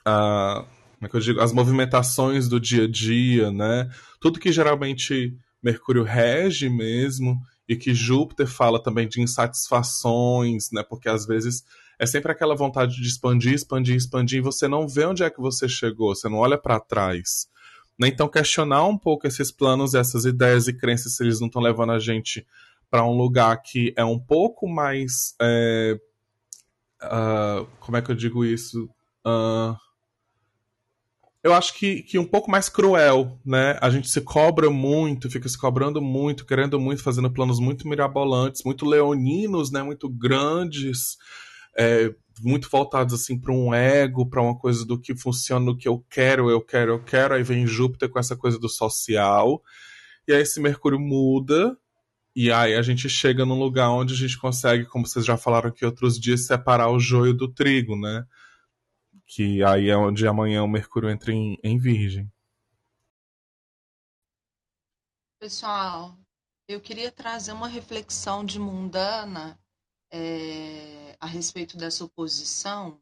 [0.05, 3.89] a, como é que eu digo, as movimentações do dia a dia, né?
[4.21, 10.83] Tudo que geralmente Mercúrio rege mesmo e que Júpiter fala também de insatisfações, né?
[10.83, 11.65] Porque às vezes
[11.99, 15.41] é sempre aquela vontade de expandir, expandir, expandir e você não vê onde é que
[15.41, 17.47] você chegou, você não olha para trás.
[17.99, 18.09] Né?
[18.09, 21.93] Então questionar um pouco esses planos, essas ideias e crenças se eles não estão levando
[21.93, 22.47] a gente
[22.91, 26.01] para um lugar que é um pouco mais é,
[27.03, 28.89] uh, como é que eu digo isso?
[29.27, 29.77] Uh,
[31.42, 33.79] eu acho que, que um pouco mais cruel, né?
[33.81, 38.62] A gente se cobra muito, fica se cobrando muito, querendo muito, fazendo planos muito mirabolantes,
[38.64, 39.83] muito leoninos, né?
[39.83, 41.16] Muito grandes,
[41.79, 45.88] é, muito voltados assim para um ego, para uma coisa do que funciona, do que
[45.88, 47.35] eu quero, eu quero, eu quero.
[47.35, 49.62] Aí vem Júpiter com essa coisa do social,
[50.29, 51.76] e aí esse Mercúrio muda.
[52.37, 55.70] E aí a gente chega num lugar onde a gente consegue, como vocês já falaram
[55.70, 58.24] aqui outros dias, separar o joio do trigo, né?
[59.31, 62.29] Que aí é onde amanhã o Mercúrio entra em, em Virgem.
[65.38, 66.19] Pessoal,
[66.66, 69.57] eu queria trazer uma reflexão de mundana
[70.11, 73.01] é, a respeito dessa oposição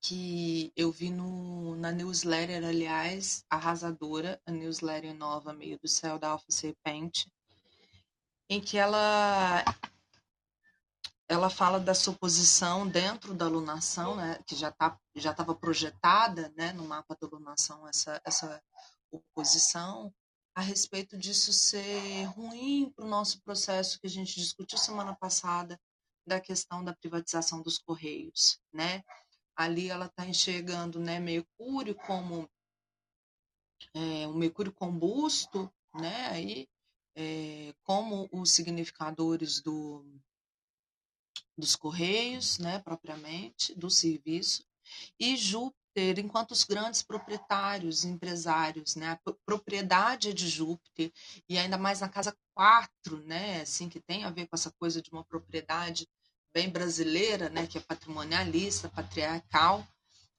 [0.00, 6.30] que eu vi no, na newsletter, aliás, arrasadora, a newsletter nova Meio do Céu da
[6.30, 7.30] Alfa Serpente,
[8.48, 9.62] em que ela
[11.30, 16.52] ela fala da sua posição dentro da lunação, né, que já tá, já estava projetada,
[16.56, 18.60] né, no mapa da lunação essa essa
[19.12, 20.12] oposição
[20.56, 25.80] a respeito disso ser ruim para o nosso processo que a gente discutiu semana passada
[26.26, 29.04] da questão da privatização dos correios, né?
[29.54, 32.50] Ali ela está enxergando, né, Mercúrio como
[33.94, 36.26] é, um Mercúrio combusto, né?
[36.26, 36.68] Aí
[37.14, 40.04] é, como os significadores do
[41.60, 44.64] dos Correios, né, propriamente, do serviço,
[45.18, 51.12] e Júpiter enquanto os grandes proprietários, empresários, né, a propriedade é de Júpiter,
[51.48, 55.02] e ainda mais na casa 4, né, assim, que tem a ver com essa coisa
[55.02, 56.08] de uma propriedade
[56.52, 59.86] bem brasileira, né, que é patrimonialista, patriarcal,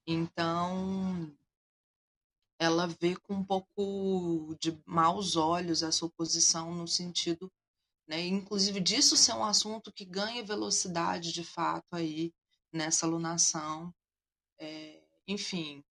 [0.06, 1.32] então
[2.60, 7.52] ela vê com um pouco de maus olhos essa oposição no sentido
[8.12, 8.20] né?
[8.28, 12.34] Inclusive disso ser um assunto que ganha velocidade de fato aí
[12.74, 13.94] nessa alunação.
[14.60, 15.82] É, enfim,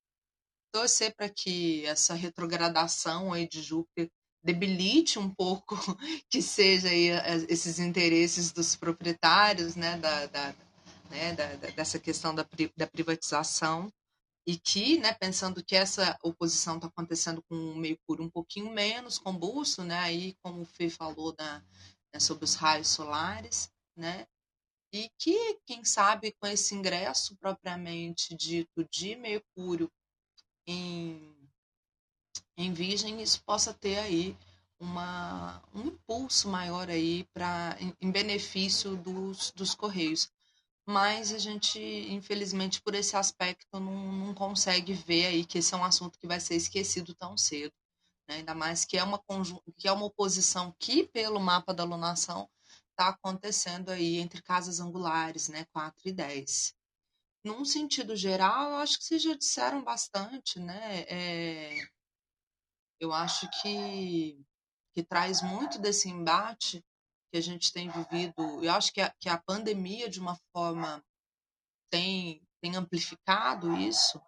[0.71, 4.11] torcer para que essa retrogradação aí de Júpiter
[4.45, 5.75] debilite um pouco
[6.29, 7.09] que seja aí
[7.49, 10.55] esses interesses dos proprietários, né, da, da,
[11.09, 13.91] né, da, dessa questão da, da privatização
[14.47, 19.19] e que, né, pensando que essa oposição está acontecendo com o Mercúrio um pouquinho menos
[19.19, 21.63] combusto, né, aí como o Fê falou da,
[22.13, 24.27] né, sobre os raios solares, né?
[24.93, 29.91] E que, quem sabe, com esse ingresso propriamente dito de Mercúrio
[30.67, 31.33] em,
[32.57, 34.37] em Virgem, isso possa ter aí
[34.81, 40.29] uma, um impulso maior aí para em, em benefício dos, dos Correios.
[40.87, 45.77] Mas a gente, infelizmente, por esse aspecto, não, não consegue ver aí que esse é
[45.77, 47.73] um assunto que vai ser esquecido tão cedo.
[48.31, 48.37] Né?
[48.37, 49.21] Ainda mais que é uma
[49.77, 52.49] que é uma oposição que, pelo mapa da alunação,
[52.91, 56.75] está acontecendo aí entre casas angulares, né, 4 e 10.
[57.45, 61.01] Num sentido geral, eu acho que vocês já disseram bastante, né?
[61.09, 61.89] É,
[63.01, 64.39] eu acho que,
[64.95, 66.85] que traz muito desse embate
[67.33, 68.63] que a gente tem vivido.
[68.63, 71.03] Eu acho que a, que a pandemia, de uma forma,
[71.91, 74.21] tem, tem amplificado isso,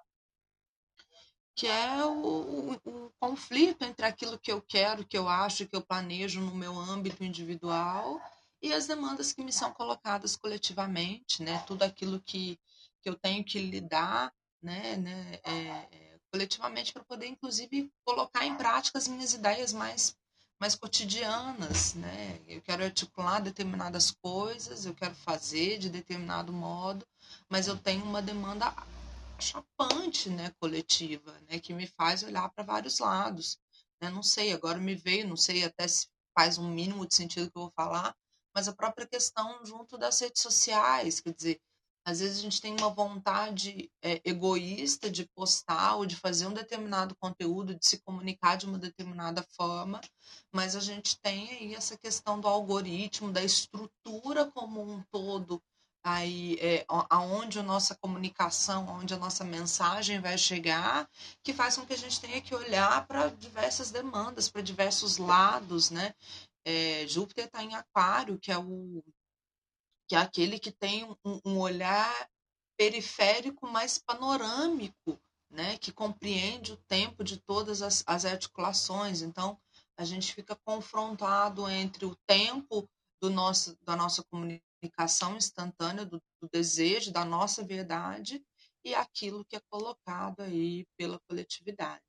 [1.54, 5.76] que é o, o, o, conflito entre aquilo que eu quero, que eu acho, que
[5.76, 8.20] eu planejo no meu âmbito individual
[8.60, 11.62] e as demandas que me são colocadas coletivamente, né?
[11.66, 12.58] Tudo aquilo que,
[13.02, 14.96] que eu tenho que lidar, né?
[14.96, 20.16] né é, é, coletivamente para poder, inclusive, colocar em prática as minhas ideias mais
[20.62, 22.38] mais cotidianas, né?
[22.46, 27.04] Eu quero articular determinadas coisas, eu quero fazer de determinado modo,
[27.48, 28.72] mas eu tenho uma demanda
[29.42, 33.58] chapante, né, coletiva, né, que me faz olhar para vários lados.
[34.00, 34.08] Né?
[34.08, 37.58] Não sei, agora me veio, não sei até se faz um mínimo de sentido que
[37.58, 38.14] eu vou falar,
[38.54, 41.60] mas a própria questão junto das redes sociais, quer dizer,
[42.04, 46.52] às vezes a gente tem uma vontade é, egoísta de postar ou de fazer um
[46.52, 50.00] determinado conteúdo, de se comunicar de uma determinada forma,
[50.52, 55.62] mas a gente tem aí essa questão do algoritmo, da estrutura como um todo
[56.04, 61.08] aí é, aonde a nossa comunicação, onde a nossa mensagem vai chegar,
[61.42, 65.90] que faz com que a gente tenha que olhar para diversas demandas, para diversos lados,
[65.90, 66.14] né?
[66.64, 69.02] É, Júpiter está em Aquário, que é o
[70.08, 72.28] que é aquele que tem um, um olhar
[72.76, 75.18] periférico mais panorâmico,
[75.50, 75.78] né?
[75.78, 79.22] Que compreende o tempo de todas as, as articulações.
[79.22, 79.58] Então
[79.96, 82.88] a gente fica confrontado entre o tempo
[83.20, 88.44] do nosso, da nossa comunicação comunicação instantânea do, do desejo, da nossa verdade
[88.84, 92.02] e aquilo que é colocado aí pela coletividade.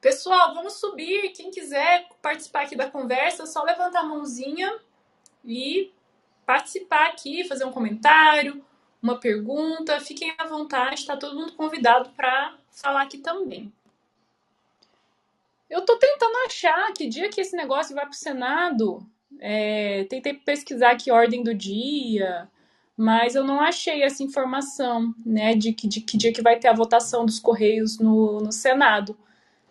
[0.00, 1.32] Pessoal, vamos subir.
[1.32, 4.80] Quem quiser participar aqui da conversa, é só levantar a mãozinha
[5.44, 5.92] e
[6.46, 8.64] participar aqui, fazer um comentário,
[9.00, 10.00] uma pergunta.
[10.00, 13.72] Fiquem à vontade, está todo mundo convidado para falar aqui também.
[15.72, 19.06] Eu tô tentando achar que dia que esse negócio vai pro Senado.
[19.40, 22.46] É, tentei pesquisar que ordem do dia,
[22.94, 26.68] mas eu não achei essa informação, né, de que, de que dia que vai ter
[26.68, 29.16] a votação dos Correios no, no Senado.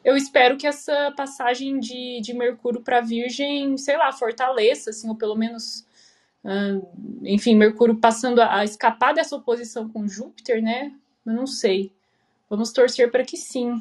[0.04, 5.16] Eu espero que essa passagem de, de Mercúrio para Virgem, sei lá, fortaleça, assim, ou
[5.16, 5.86] pelo menos,
[7.22, 10.92] enfim, Mercúrio passando a, a escapar dessa oposição com Júpiter, né?
[11.24, 11.92] Eu não sei.
[12.50, 13.80] Vamos torcer para que sim.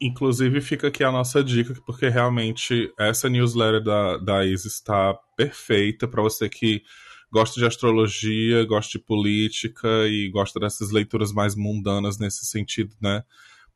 [0.00, 6.08] Inclusive, fica aqui a nossa dica, porque realmente essa newsletter da, da Isis está perfeita
[6.08, 6.82] para você que
[7.30, 13.22] gosta de astrologia, gosta de política e gosta dessas leituras mais mundanas nesse sentido, né?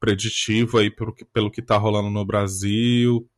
[0.01, 3.29] Preditivo aí pelo, pelo que está rolando no Brasil.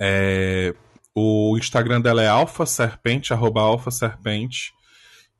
[0.00, 0.74] É,
[1.14, 4.72] o Instagram dela é Alfa Serpente, arroba Alfa Serpente.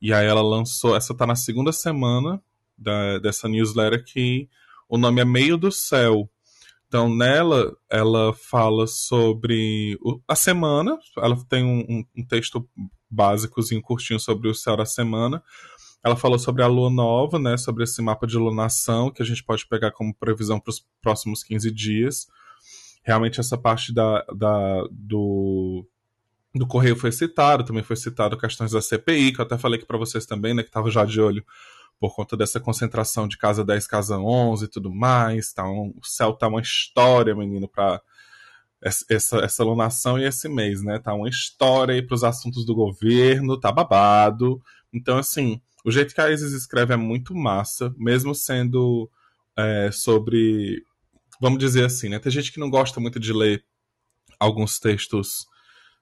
[0.00, 2.40] E aí ela lançou, essa tá na segunda semana
[2.78, 4.48] da, dessa newsletter que
[4.88, 6.30] o nome é Meio do Céu.
[6.92, 12.68] Então, nela, ela fala sobre a semana, ela tem um, um texto
[13.08, 15.42] básicozinho, curtinho sobre o céu da semana.
[16.04, 19.42] Ela falou sobre a lua nova, né, sobre esse mapa de lunação, que a gente
[19.42, 22.26] pode pegar como previsão para os próximos 15 dias.
[23.02, 25.86] Realmente, essa parte da, da, do,
[26.54, 29.86] do Correio foi citado, também foi citado questões da CPI, que eu até falei aqui
[29.86, 31.42] para vocês também, né, que estava já de olho
[32.02, 35.52] por conta dessa concentração de casa 10, casa 11 e tudo mais.
[35.52, 38.02] Tá um, o céu tá uma história, menino, para
[39.08, 40.98] essa, essa lunação e esse mês, né?
[40.98, 44.60] Tá uma história aí pros assuntos do governo, tá babado.
[44.92, 49.08] Então, assim, o jeito que a Isis escreve é muito massa, mesmo sendo
[49.56, 50.84] é, sobre.
[51.40, 52.18] Vamos dizer assim, né?
[52.18, 53.64] Tem gente que não gosta muito de ler
[54.40, 55.46] alguns textos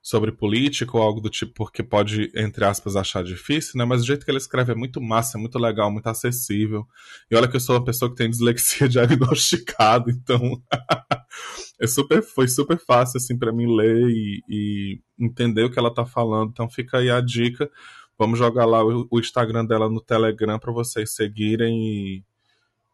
[0.02, 3.84] sobre política ou algo do tipo, porque pode, entre aspas, achar difícil, né?
[3.84, 6.86] Mas o jeito que ele escreve é muito massa, é muito legal, muito acessível.
[7.30, 10.60] E olha que eu sou uma pessoa que tem dislexia diagnosticada, então
[11.78, 15.92] é super, foi super fácil assim para mim ler e, e, entender o que ela
[15.92, 16.50] tá falando.
[16.50, 17.70] Então fica aí a dica.
[18.18, 22.24] Vamos jogar lá o, o Instagram dela no Telegram para vocês seguirem e,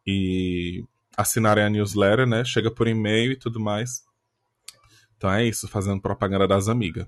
[0.07, 0.85] e
[1.17, 2.45] assinarem a newsletter, né?
[2.45, 4.06] Chega por e-mail e tudo mais.
[5.17, 7.07] Então é isso, fazendo propaganda das amigas.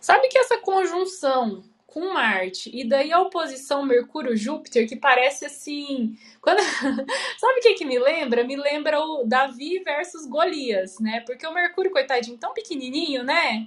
[0.00, 1.64] Sabe que essa conjunção
[1.96, 6.16] com Marte e daí a oposição Mercúrio-Júpiter, que parece assim.
[6.40, 6.58] Quando...
[7.40, 8.44] Sabe o que, que me lembra?
[8.44, 11.20] Me lembra o Davi versus Golias, né?
[11.26, 13.66] Porque o Mercúrio, coitadinho, tão pequenininho, né?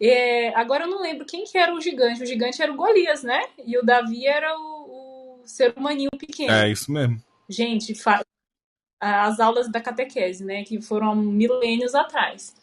[0.00, 0.54] É...
[0.54, 2.22] Agora eu não lembro quem que era o gigante.
[2.22, 3.40] O gigante era o Golias, né?
[3.66, 6.52] E o Davi era o, o ser humaninho pequeno.
[6.52, 7.22] É isso mesmo.
[7.48, 8.22] Gente, fa
[9.02, 12.54] as aulas da catequese, né, que foram milênios atrás.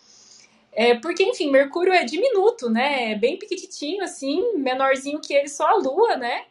[0.72, 5.68] É, porque, enfim, Mercúrio é diminuto, né, é bem pequititinho, assim, menorzinho que ele, só
[5.68, 6.46] a Lua, né,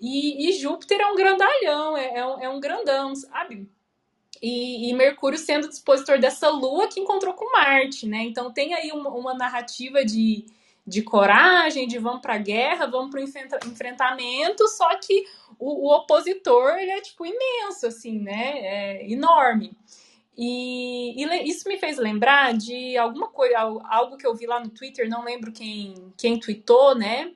[0.00, 3.68] e, e Júpiter é um grandalhão, é, é, um, é um grandão, sabe?
[4.40, 8.92] E, e, Mercúrio sendo dispositor dessa Lua que encontrou com Marte, né, então tem aí
[8.92, 10.46] uma, uma narrativa de,
[10.86, 15.24] de coragem, de vamos para a guerra, vamos para o enfrentamento, só que
[15.64, 18.58] o, o, opositor ele é tipo imenso, assim, né?
[18.58, 19.74] É enorme.
[20.36, 24.68] E, e, isso me fez lembrar de alguma coisa, algo que eu vi lá no
[24.68, 27.32] Twitter, não lembro quem, quem tweetou, né?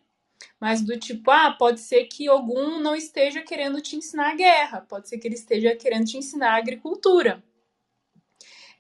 [0.61, 5.09] Mas do tipo, ah, pode ser que algum não esteja querendo te ensinar guerra, pode
[5.09, 7.43] ser que ele esteja querendo te ensinar agricultura.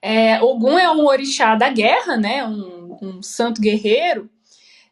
[0.03, 2.45] É, Ogum é um orixá da guerra, né?
[2.45, 4.31] Um, um santo guerreiro.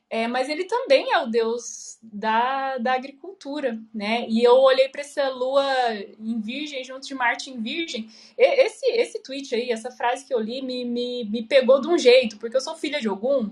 [0.08, 4.26] É, mas ele também é o deus da, da agricultura, né?
[4.28, 5.64] E eu olhei para essa lua
[6.18, 8.08] em Virgem, junto de Marte em Virgem.
[8.36, 11.88] E, esse, esse tweet aí, essa frase que eu li, me, me, me pegou de
[11.88, 13.50] um jeito, porque eu sou filha de Ogum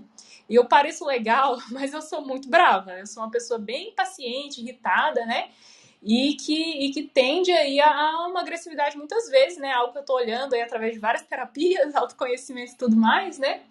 [0.49, 2.93] e eu pareço legal, mas eu sou muito brava.
[2.93, 5.49] Eu sou uma pessoa bem impaciente, irritada, né?
[6.01, 9.71] E que, e que tende aí a uma agressividade muitas vezes, né?
[9.71, 13.63] Algo que eu tô olhando aí através de várias terapias, autoconhecimento e tudo mais, né?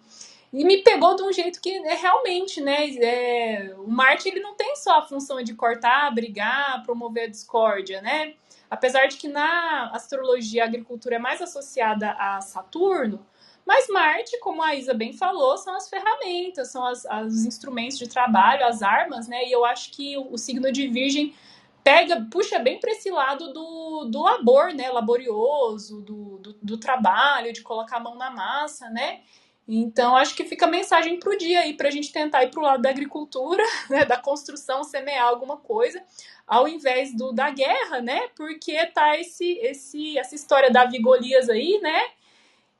[0.55, 2.89] E me pegou de um jeito que é realmente, né?
[2.95, 8.01] É, o Marte ele não tem só a função de cortar, brigar, promover a discórdia,
[8.01, 8.35] né?
[8.69, 13.25] Apesar de que na astrologia a agricultura é mais associada a Saturno,
[13.65, 18.07] mas Marte, como a Isa bem falou, são as ferramentas, são as, os instrumentos de
[18.07, 19.45] trabalho, as armas, né?
[19.45, 21.35] E eu acho que o, o signo de Virgem
[21.83, 24.89] pega, puxa bem para esse lado do, do labor, né?
[24.89, 29.19] Laborioso, do, do, do trabalho, de colocar a mão na massa, né?
[29.67, 32.51] Então, acho que fica a mensagem para o dia aí, para a gente tentar ir
[32.51, 36.03] para o lado da agricultura, né, da construção, semear alguma coisa,
[36.45, 38.27] ao invés do da guerra, né?
[38.35, 41.99] Porque tá esse, esse, essa história da Vigolias aí, né?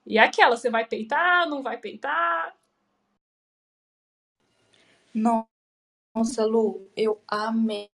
[0.06, 2.56] E aquela, você vai peitar, não vai peitar?
[6.16, 7.90] Nossa, Lu, eu amei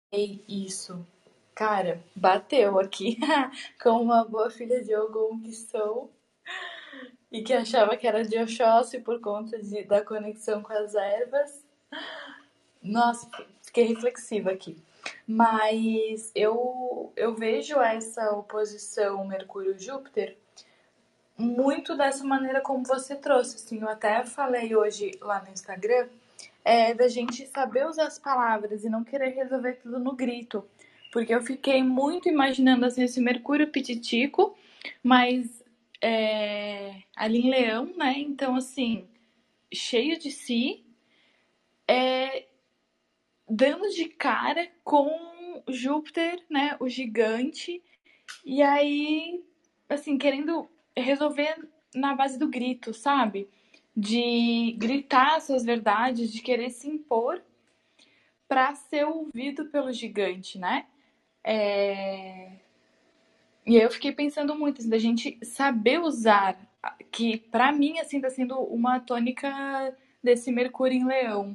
[0.49, 1.07] isso.
[1.55, 3.19] Cara, bateu aqui.
[3.83, 6.13] Com uma boa filha de Ogum que sou
[7.31, 11.65] e que achava que era de Oxóssi por conta de, da conexão com as ervas.
[12.83, 13.29] Nossa,
[13.63, 14.77] fiquei reflexiva aqui.
[15.27, 20.37] Mas eu, eu vejo essa oposição Mercúrio-Júpiter
[21.37, 23.57] muito dessa maneira como você trouxe.
[23.57, 26.09] Assim, eu até falei hoje lá no Instagram
[26.65, 30.65] é, da gente saber usar as palavras e não querer resolver tudo no grito.
[31.13, 34.57] Porque eu fiquei muito imaginando assim, esse Mercúrio pititico,
[35.03, 35.63] mas
[36.03, 38.15] é, ali em Leão, né?
[38.19, 39.09] Então, assim,
[39.73, 40.85] cheio de si,
[41.87, 42.47] é,
[43.49, 46.77] dando de cara com Júpiter, né?
[46.81, 47.83] O gigante,
[48.45, 49.43] e aí,
[49.89, 53.49] assim, querendo resolver na base do grito, sabe?
[53.97, 57.43] De gritar suas verdades, de querer se impor
[58.47, 60.87] para ser ouvido pelo gigante, né?
[61.45, 62.61] É...
[63.69, 66.59] E aí eu fiquei pensando muito assim, da gente saber usar,
[67.13, 69.95] que para mim assim tá sendo uma tônica
[70.25, 71.55] desse Mercúrio em Leão,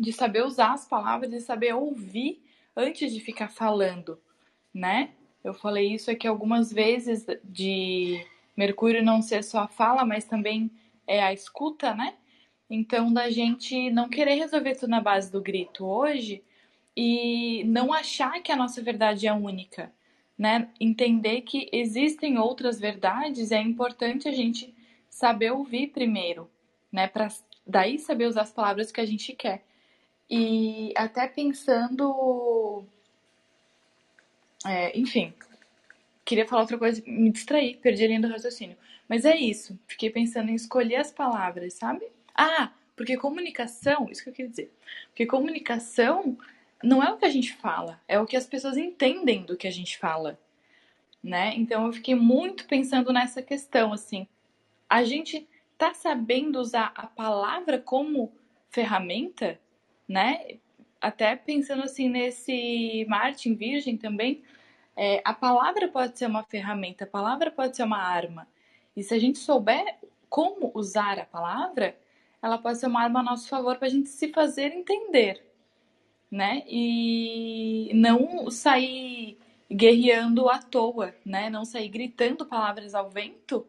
[0.00, 2.42] de saber usar as palavras e saber ouvir
[2.74, 4.18] antes de ficar falando,
[4.72, 5.10] né?
[5.44, 8.24] Eu falei isso aqui algumas vezes de
[8.56, 10.70] Mercúrio não ser só a fala, mas também
[11.06, 12.14] é a escuta, né?
[12.70, 16.42] Então, da gente não querer resolver tudo na base do grito hoje
[16.96, 19.92] e não achar que a nossa verdade é única,
[20.38, 20.68] né?
[20.80, 24.72] Entender que existem outras verdades, é importante a gente
[25.10, 26.48] saber ouvir primeiro,
[26.92, 27.08] né?
[27.08, 27.28] Para
[27.66, 29.64] daí saber usar as palavras que a gente quer.
[30.30, 32.84] E até pensando.
[34.66, 35.32] É, enfim,
[36.24, 38.76] queria falar outra coisa, me distraí, perdi a linha do raciocínio.
[39.08, 42.06] Mas é isso, fiquei pensando em escolher as palavras, sabe?
[42.34, 44.72] Ah, porque comunicação, isso que eu queria dizer.
[45.08, 46.36] Porque comunicação
[46.82, 49.66] não é o que a gente fala, é o que as pessoas entendem do que
[49.66, 50.38] a gente fala,
[51.22, 51.54] né?
[51.56, 54.26] Então eu fiquei muito pensando nessa questão, assim.
[54.88, 58.32] A gente tá sabendo usar a palavra como
[58.70, 59.58] ferramenta,
[60.06, 60.58] né?
[61.00, 64.42] Até pensando assim nesse Martin Virgem também,
[64.96, 68.48] é, a palavra pode ser uma ferramenta, a palavra pode ser uma arma.
[68.96, 69.98] E se a gente souber
[70.28, 71.96] como usar a palavra,
[72.42, 75.44] ela pode ser uma arma a nosso favor para a gente se fazer entender,
[76.30, 76.62] né?
[76.66, 79.38] E não sair
[79.70, 81.50] guerreando à toa, né?
[81.50, 83.66] Não sair gritando palavras ao vento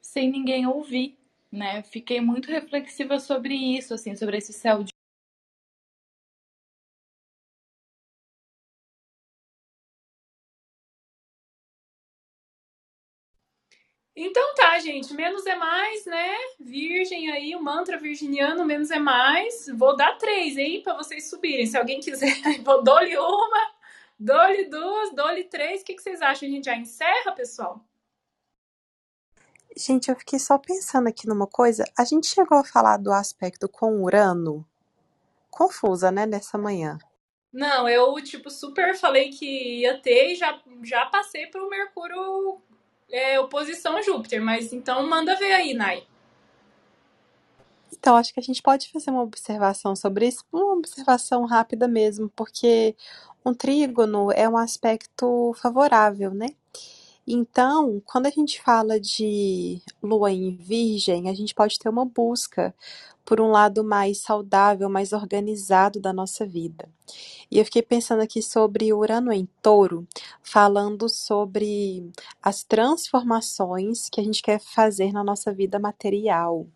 [0.00, 1.16] sem ninguém ouvir,
[1.50, 1.82] né?
[1.82, 4.84] Fiquei muito reflexiva sobre isso, assim, sobre esse céu
[14.14, 16.36] Então tá, gente, menos é mais, né?
[16.60, 19.66] Virgem aí, o mantra virginiano, menos é mais.
[19.74, 21.66] Vou dar três, hein, para vocês subirem.
[21.66, 22.28] Se alguém quiser,
[22.62, 23.72] vou dou-lhe uma,
[24.18, 25.80] dou-lhe duas, dou-lhe três.
[25.80, 26.46] O que, que vocês acham?
[26.46, 27.82] A gente já encerra, pessoal?
[29.74, 31.82] Gente, eu fiquei só pensando aqui numa coisa.
[31.98, 34.66] A gente chegou a falar do aspecto com Urano.
[35.50, 36.98] Confusa, né, nessa manhã.
[37.50, 42.60] Não, eu, tipo, super falei que ia ter e já, já passei pro Mercúrio
[43.12, 46.04] é, oposição a Júpiter, mas então manda ver aí, Nai.
[47.92, 52.28] Então, acho que a gente pode fazer uma observação sobre isso, uma observação rápida mesmo,
[52.34, 52.96] porque
[53.44, 56.48] um trígono é um aspecto favorável, né?
[57.24, 62.74] Então, quando a gente fala de lua em virgem, a gente pode ter uma busca
[63.24, 66.88] por um lado mais saudável, mais organizado da nossa vida.
[67.50, 70.06] E eu fiquei pensando aqui sobre Urano em Touro,
[70.42, 72.10] falando sobre
[72.42, 76.66] as transformações que a gente quer fazer na nossa vida material.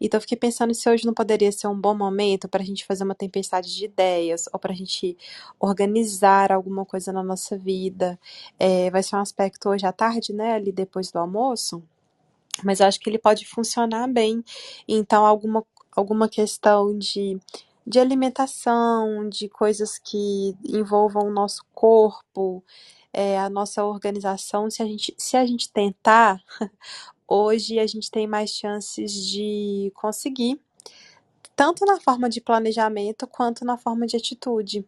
[0.00, 2.84] Então eu fiquei pensando se hoje não poderia ser um bom momento para a gente
[2.84, 5.16] fazer uma tempestade de ideias ou para a gente
[5.60, 8.18] organizar alguma coisa na nossa vida.
[8.58, 11.82] É, vai ser um aspecto hoje à tarde, né, ali depois do almoço.
[12.64, 14.42] Mas acho que ele pode funcionar bem.
[14.88, 15.64] Então, alguma
[15.98, 17.38] alguma questão de,
[17.86, 22.64] de alimentação, de coisas que envolvam o nosso corpo,
[23.12, 24.70] é, a nossa organização.
[24.70, 26.42] Se a gente, se a gente tentar,
[27.26, 30.60] hoje a gente tem mais chances de conseguir,
[31.56, 34.86] tanto na forma de planejamento quanto na forma de atitude.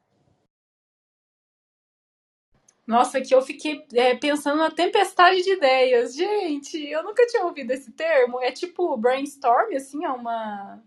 [2.86, 6.14] Nossa, que eu fiquei é, pensando na tempestade de ideias.
[6.14, 8.40] Gente, eu nunca tinha ouvido esse termo.
[8.40, 10.82] É tipo brainstorm, assim, é uma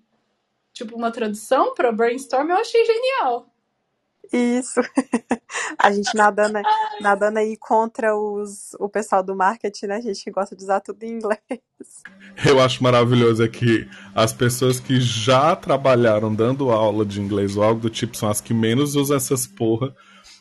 [0.74, 3.54] tipo uma tradução para brainstorm, eu achei genial.
[4.32, 4.82] Isso.
[5.78, 6.60] A gente nadando,
[7.02, 9.96] nadando aí contra os, o pessoal do marketing, né?
[9.98, 11.40] A gente que gosta de usar tudo em inglês.
[12.46, 17.64] Eu acho maravilhoso é que as pessoas que já trabalharam dando aula de inglês ou
[17.64, 19.94] algo do tipo são as que menos usam essas porra.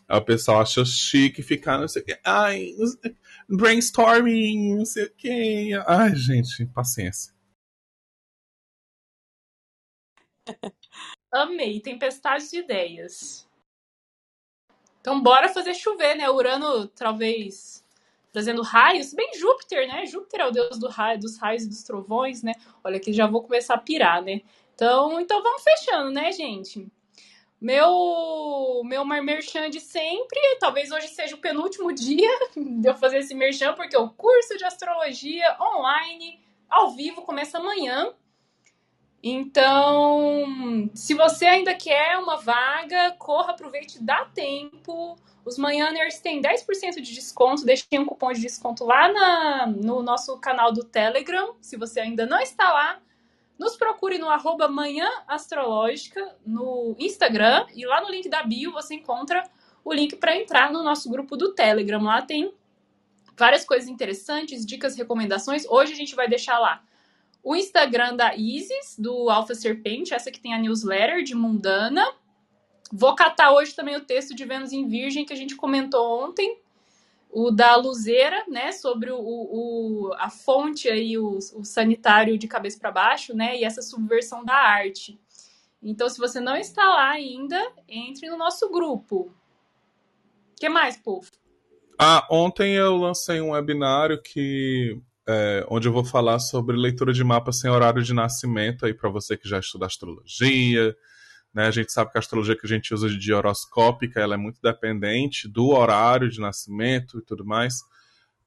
[0.08, 2.18] A pessoa acha chique ficar, não sei o que.
[2.24, 2.70] Ai,
[3.48, 5.70] brainstorming, não sei o que.
[5.86, 7.32] Ai, gente, paciência.
[11.32, 13.48] Amei, tempestade de ideias.
[15.00, 16.30] Então bora fazer chover, né?
[16.30, 17.82] Urano talvez
[18.32, 20.06] trazendo raios, bem Júpiter, né?
[20.06, 22.54] Júpiter é o deus do raio, dos raios e dos trovões, né?
[22.82, 24.40] Olha que já vou começar a pirar, né?
[24.74, 26.86] Então, então vamos fechando, né, gente?
[27.60, 33.34] Meu meu merchan de sempre, talvez hoje seja o penúltimo dia de eu fazer esse
[33.34, 38.12] merchan, porque o curso de astrologia online, ao vivo, começa amanhã.
[39.22, 45.16] Então, se você ainda quer uma vaga, corra, aproveite, dá tempo.
[45.44, 47.64] Os Manhãers têm 10% de desconto.
[47.64, 51.54] Deixei um cupom de desconto lá na, no nosso canal do Telegram.
[51.60, 53.00] Se você ainda não está lá,
[53.56, 57.66] nos procure no arroba Manhã Astrológica no Instagram.
[57.76, 59.48] E lá no link da bio você encontra
[59.84, 62.02] o link para entrar no nosso grupo do Telegram.
[62.02, 62.52] Lá tem
[63.36, 65.64] várias coisas interessantes, dicas, recomendações.
[65.68, 66.82] Hoje a gente vai deixar lá
[67.42, 72.06] o Instagram da Isis, do Alpha Serpente, essa que tem a newsletter de Mundana.
[72.92, 76.60] Vou catar hoje também o texto de Vênus em Virgem que a gente comentou ontem,
[77.30, 82.78] o da Luzeira, né, sobre o, o a fonte aí, o, o sanitário de cabeça
[82.78, 85.18] para baixo, né, e essa subversão da arte.
[85.82, 89.32] Então, se você não está lá ainda, entre no nosso grupo.
[90.52, 91.28] O que mais, povo?
[91.98, 97.22] Ah, ontem eu lancei um webinário que é, onde eu vou falar sobre leitura de
[97.22, 100.94] mapa sem horário de nascimento aí para você que já estuda astrologia.
[101.54, 101.66] Né?
[101.66, 104.60] A gente sabe que a astrologia que a gente usa de horoscópica ela é muito
[104.62, 107.82] dependente do horário de nascimento e tudo mais.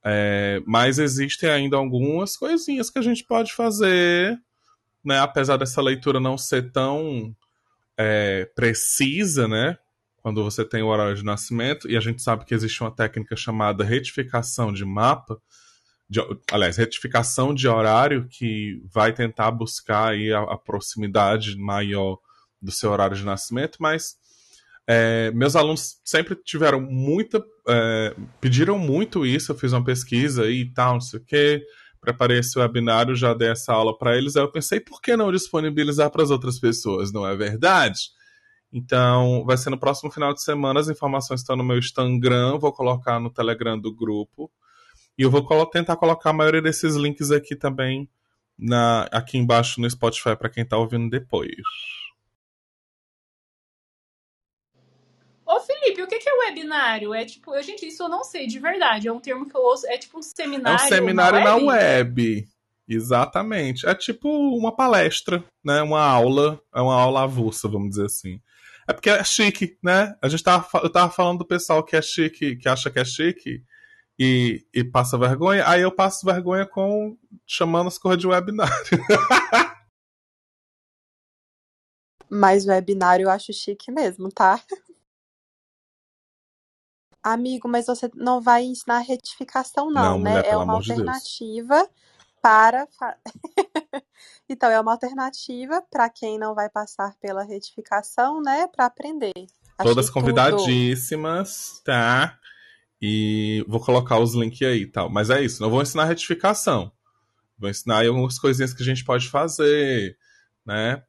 [0.04, 4.38] É, mas existem ainda algumas coisinhas que a gente pode fazer,
[5.04, 5.20] né?
[5.20, 7.36] apesar dessa leitura não ser tão
[7.98, 9.78] é, precisa, né?
[10.26, 13.36] quando você tem o horário de nascimento, e a gente sabe que existe uma técnica
[13.36, 15.40] chamada retificação de mapa,
[16.10, 16.20] de,
[16.52, 22.20] aliás, retificação de horário que vai tentar buscar aí a, a proximidade maior
[22.62, 24.16] do seu horário de nascimento, mas
[24.88, 27.44] é, meus alunos sempre tiveram muita.
[27.68, 31.64] É, pediram muito isso, eu fiz uma pesquisa e tal, não sei o quê,
[32.00, 35.32] preparei esse webinário, já dei essa aula para eles, aí eu pensei, por que não
[35.32, 38.00] disponibilizar para as outras pessoas, não é verdade?
[38.72, 42.72] Então, vai ser no próximo final de semana, as informações estão no meu Instagram, vou
[42.72, 44.52] colocar no Telegram do grupo.
[45.18, 48.10] E eu vou tentar colocar a maioria desses links aqui também
[48.58, 51.52] na, aqui embaixo no Spotify para quem está ouvindo depois.
[55.46, 57.14] Ô Felipe, o que é webinário?
[57.14, 59.08] É tipo, eu, gente, isso eu não sei de verdade.
[59.08, 59.88] É um termo que eu ouço.
[59.88, 60.82] É tipo um seminário.
[60.82, 61.66] É um seminário na web.
[61.66, 62.48] Na web.
[62.88, 63.88] Exatamente.
[63.88, 65.82] É tipo uma palestra, né?
[65.82, 66.60] Uma aula.
[66.74, 68.42] É uma aula avulsa, vamos dizer assim.
[68.88, 70.16] É porque é chique, né?
[70.22, 73.06] A gente tava, eu tava falando do pessoal que é chique, que acha que é
[73.06, 73.64] chique
[74.18, 78.74] e, e passa vergonha, aí eu passo vergonha com chamando as coisas de webinário.
[82.30, 84.60] Mas webinário eu acho chique mesmo, tá?
[87.24, 90.36] Amigo, mas você não vai ensinar retificação, não, não né?
[90.36, 91.90] Mulher, é uma alternativa de
[92.46, 92.88] para.
[94.48, 98.68] então, é uma alternativa para quem não vai passar pela retificação, né?
[98.68, 99.34] Para aprender.
[99.76, 101.86] Acho Todas convidadíssimas, tudo...
[101.86, 102.40] tá?
[103.08, 105.12] E vou colocar os links aí e tal.
[105.12, 106.92] Mas é isso, não vou ensinar retificação.
[107.56, 110.18] Vou ensinar aí algumas coisinhas que a gente pode fazer,
[110.66, 111.04] né?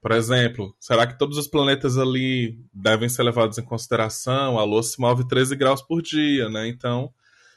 [0.00, 4.58] Por exemplo, será que todos os planetas ali devem ser levados em consideração?
[4.58, 6.66] A Lua se move 13 graus por dia, né?
[6.68, 7.12] Então,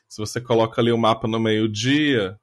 [0.09, 2.37] se você coloca ali o mapa no meio-dia,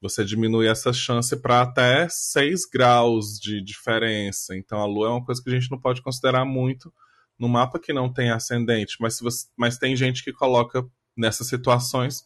[0.00, 4.56] você diminui essa chance para até 6 graus de diferença.
[4.56, 6.90] Então, a Lua é uma coisa que a gente não pode considerar muito
[7.38, 12.24] no mapa que não tem ascendente, mas, você, mas tem gente que coloca nessas situações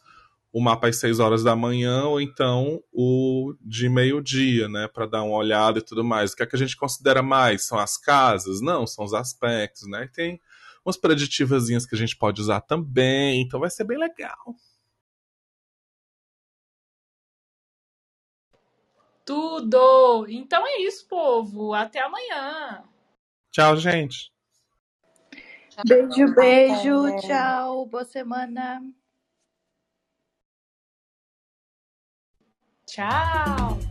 [0.51, 5.23] o mapa às 6 horas da manhã ou então o de meio-dia, né, para dar
[5.23, 6.31] uma olhada e tudo mais.
[6.31, 7.65] O que é que a gente considera mais?
[7.65, 8.59] São as casas?
[8.61, 10.05] Não, são os aspectos, né?
[10.05, 10.41] E tem
[10.83, 14.55] umas preditivazinhas que a gente pode usar também, então vai ser bem legal.
[19.23, 20.25] Tudo!
[20.27, 21.73] Então é isso, povo.
[21.73, 22.83] Até amanhã.
[23.51, 24.31] Tchau, gente.
[25.87, 27.15] Beijo, beijo.
[27.21, 27.85] Tchau.
[27.87, 28.81] Boa semana.
[32.85, 33.88] Tchau.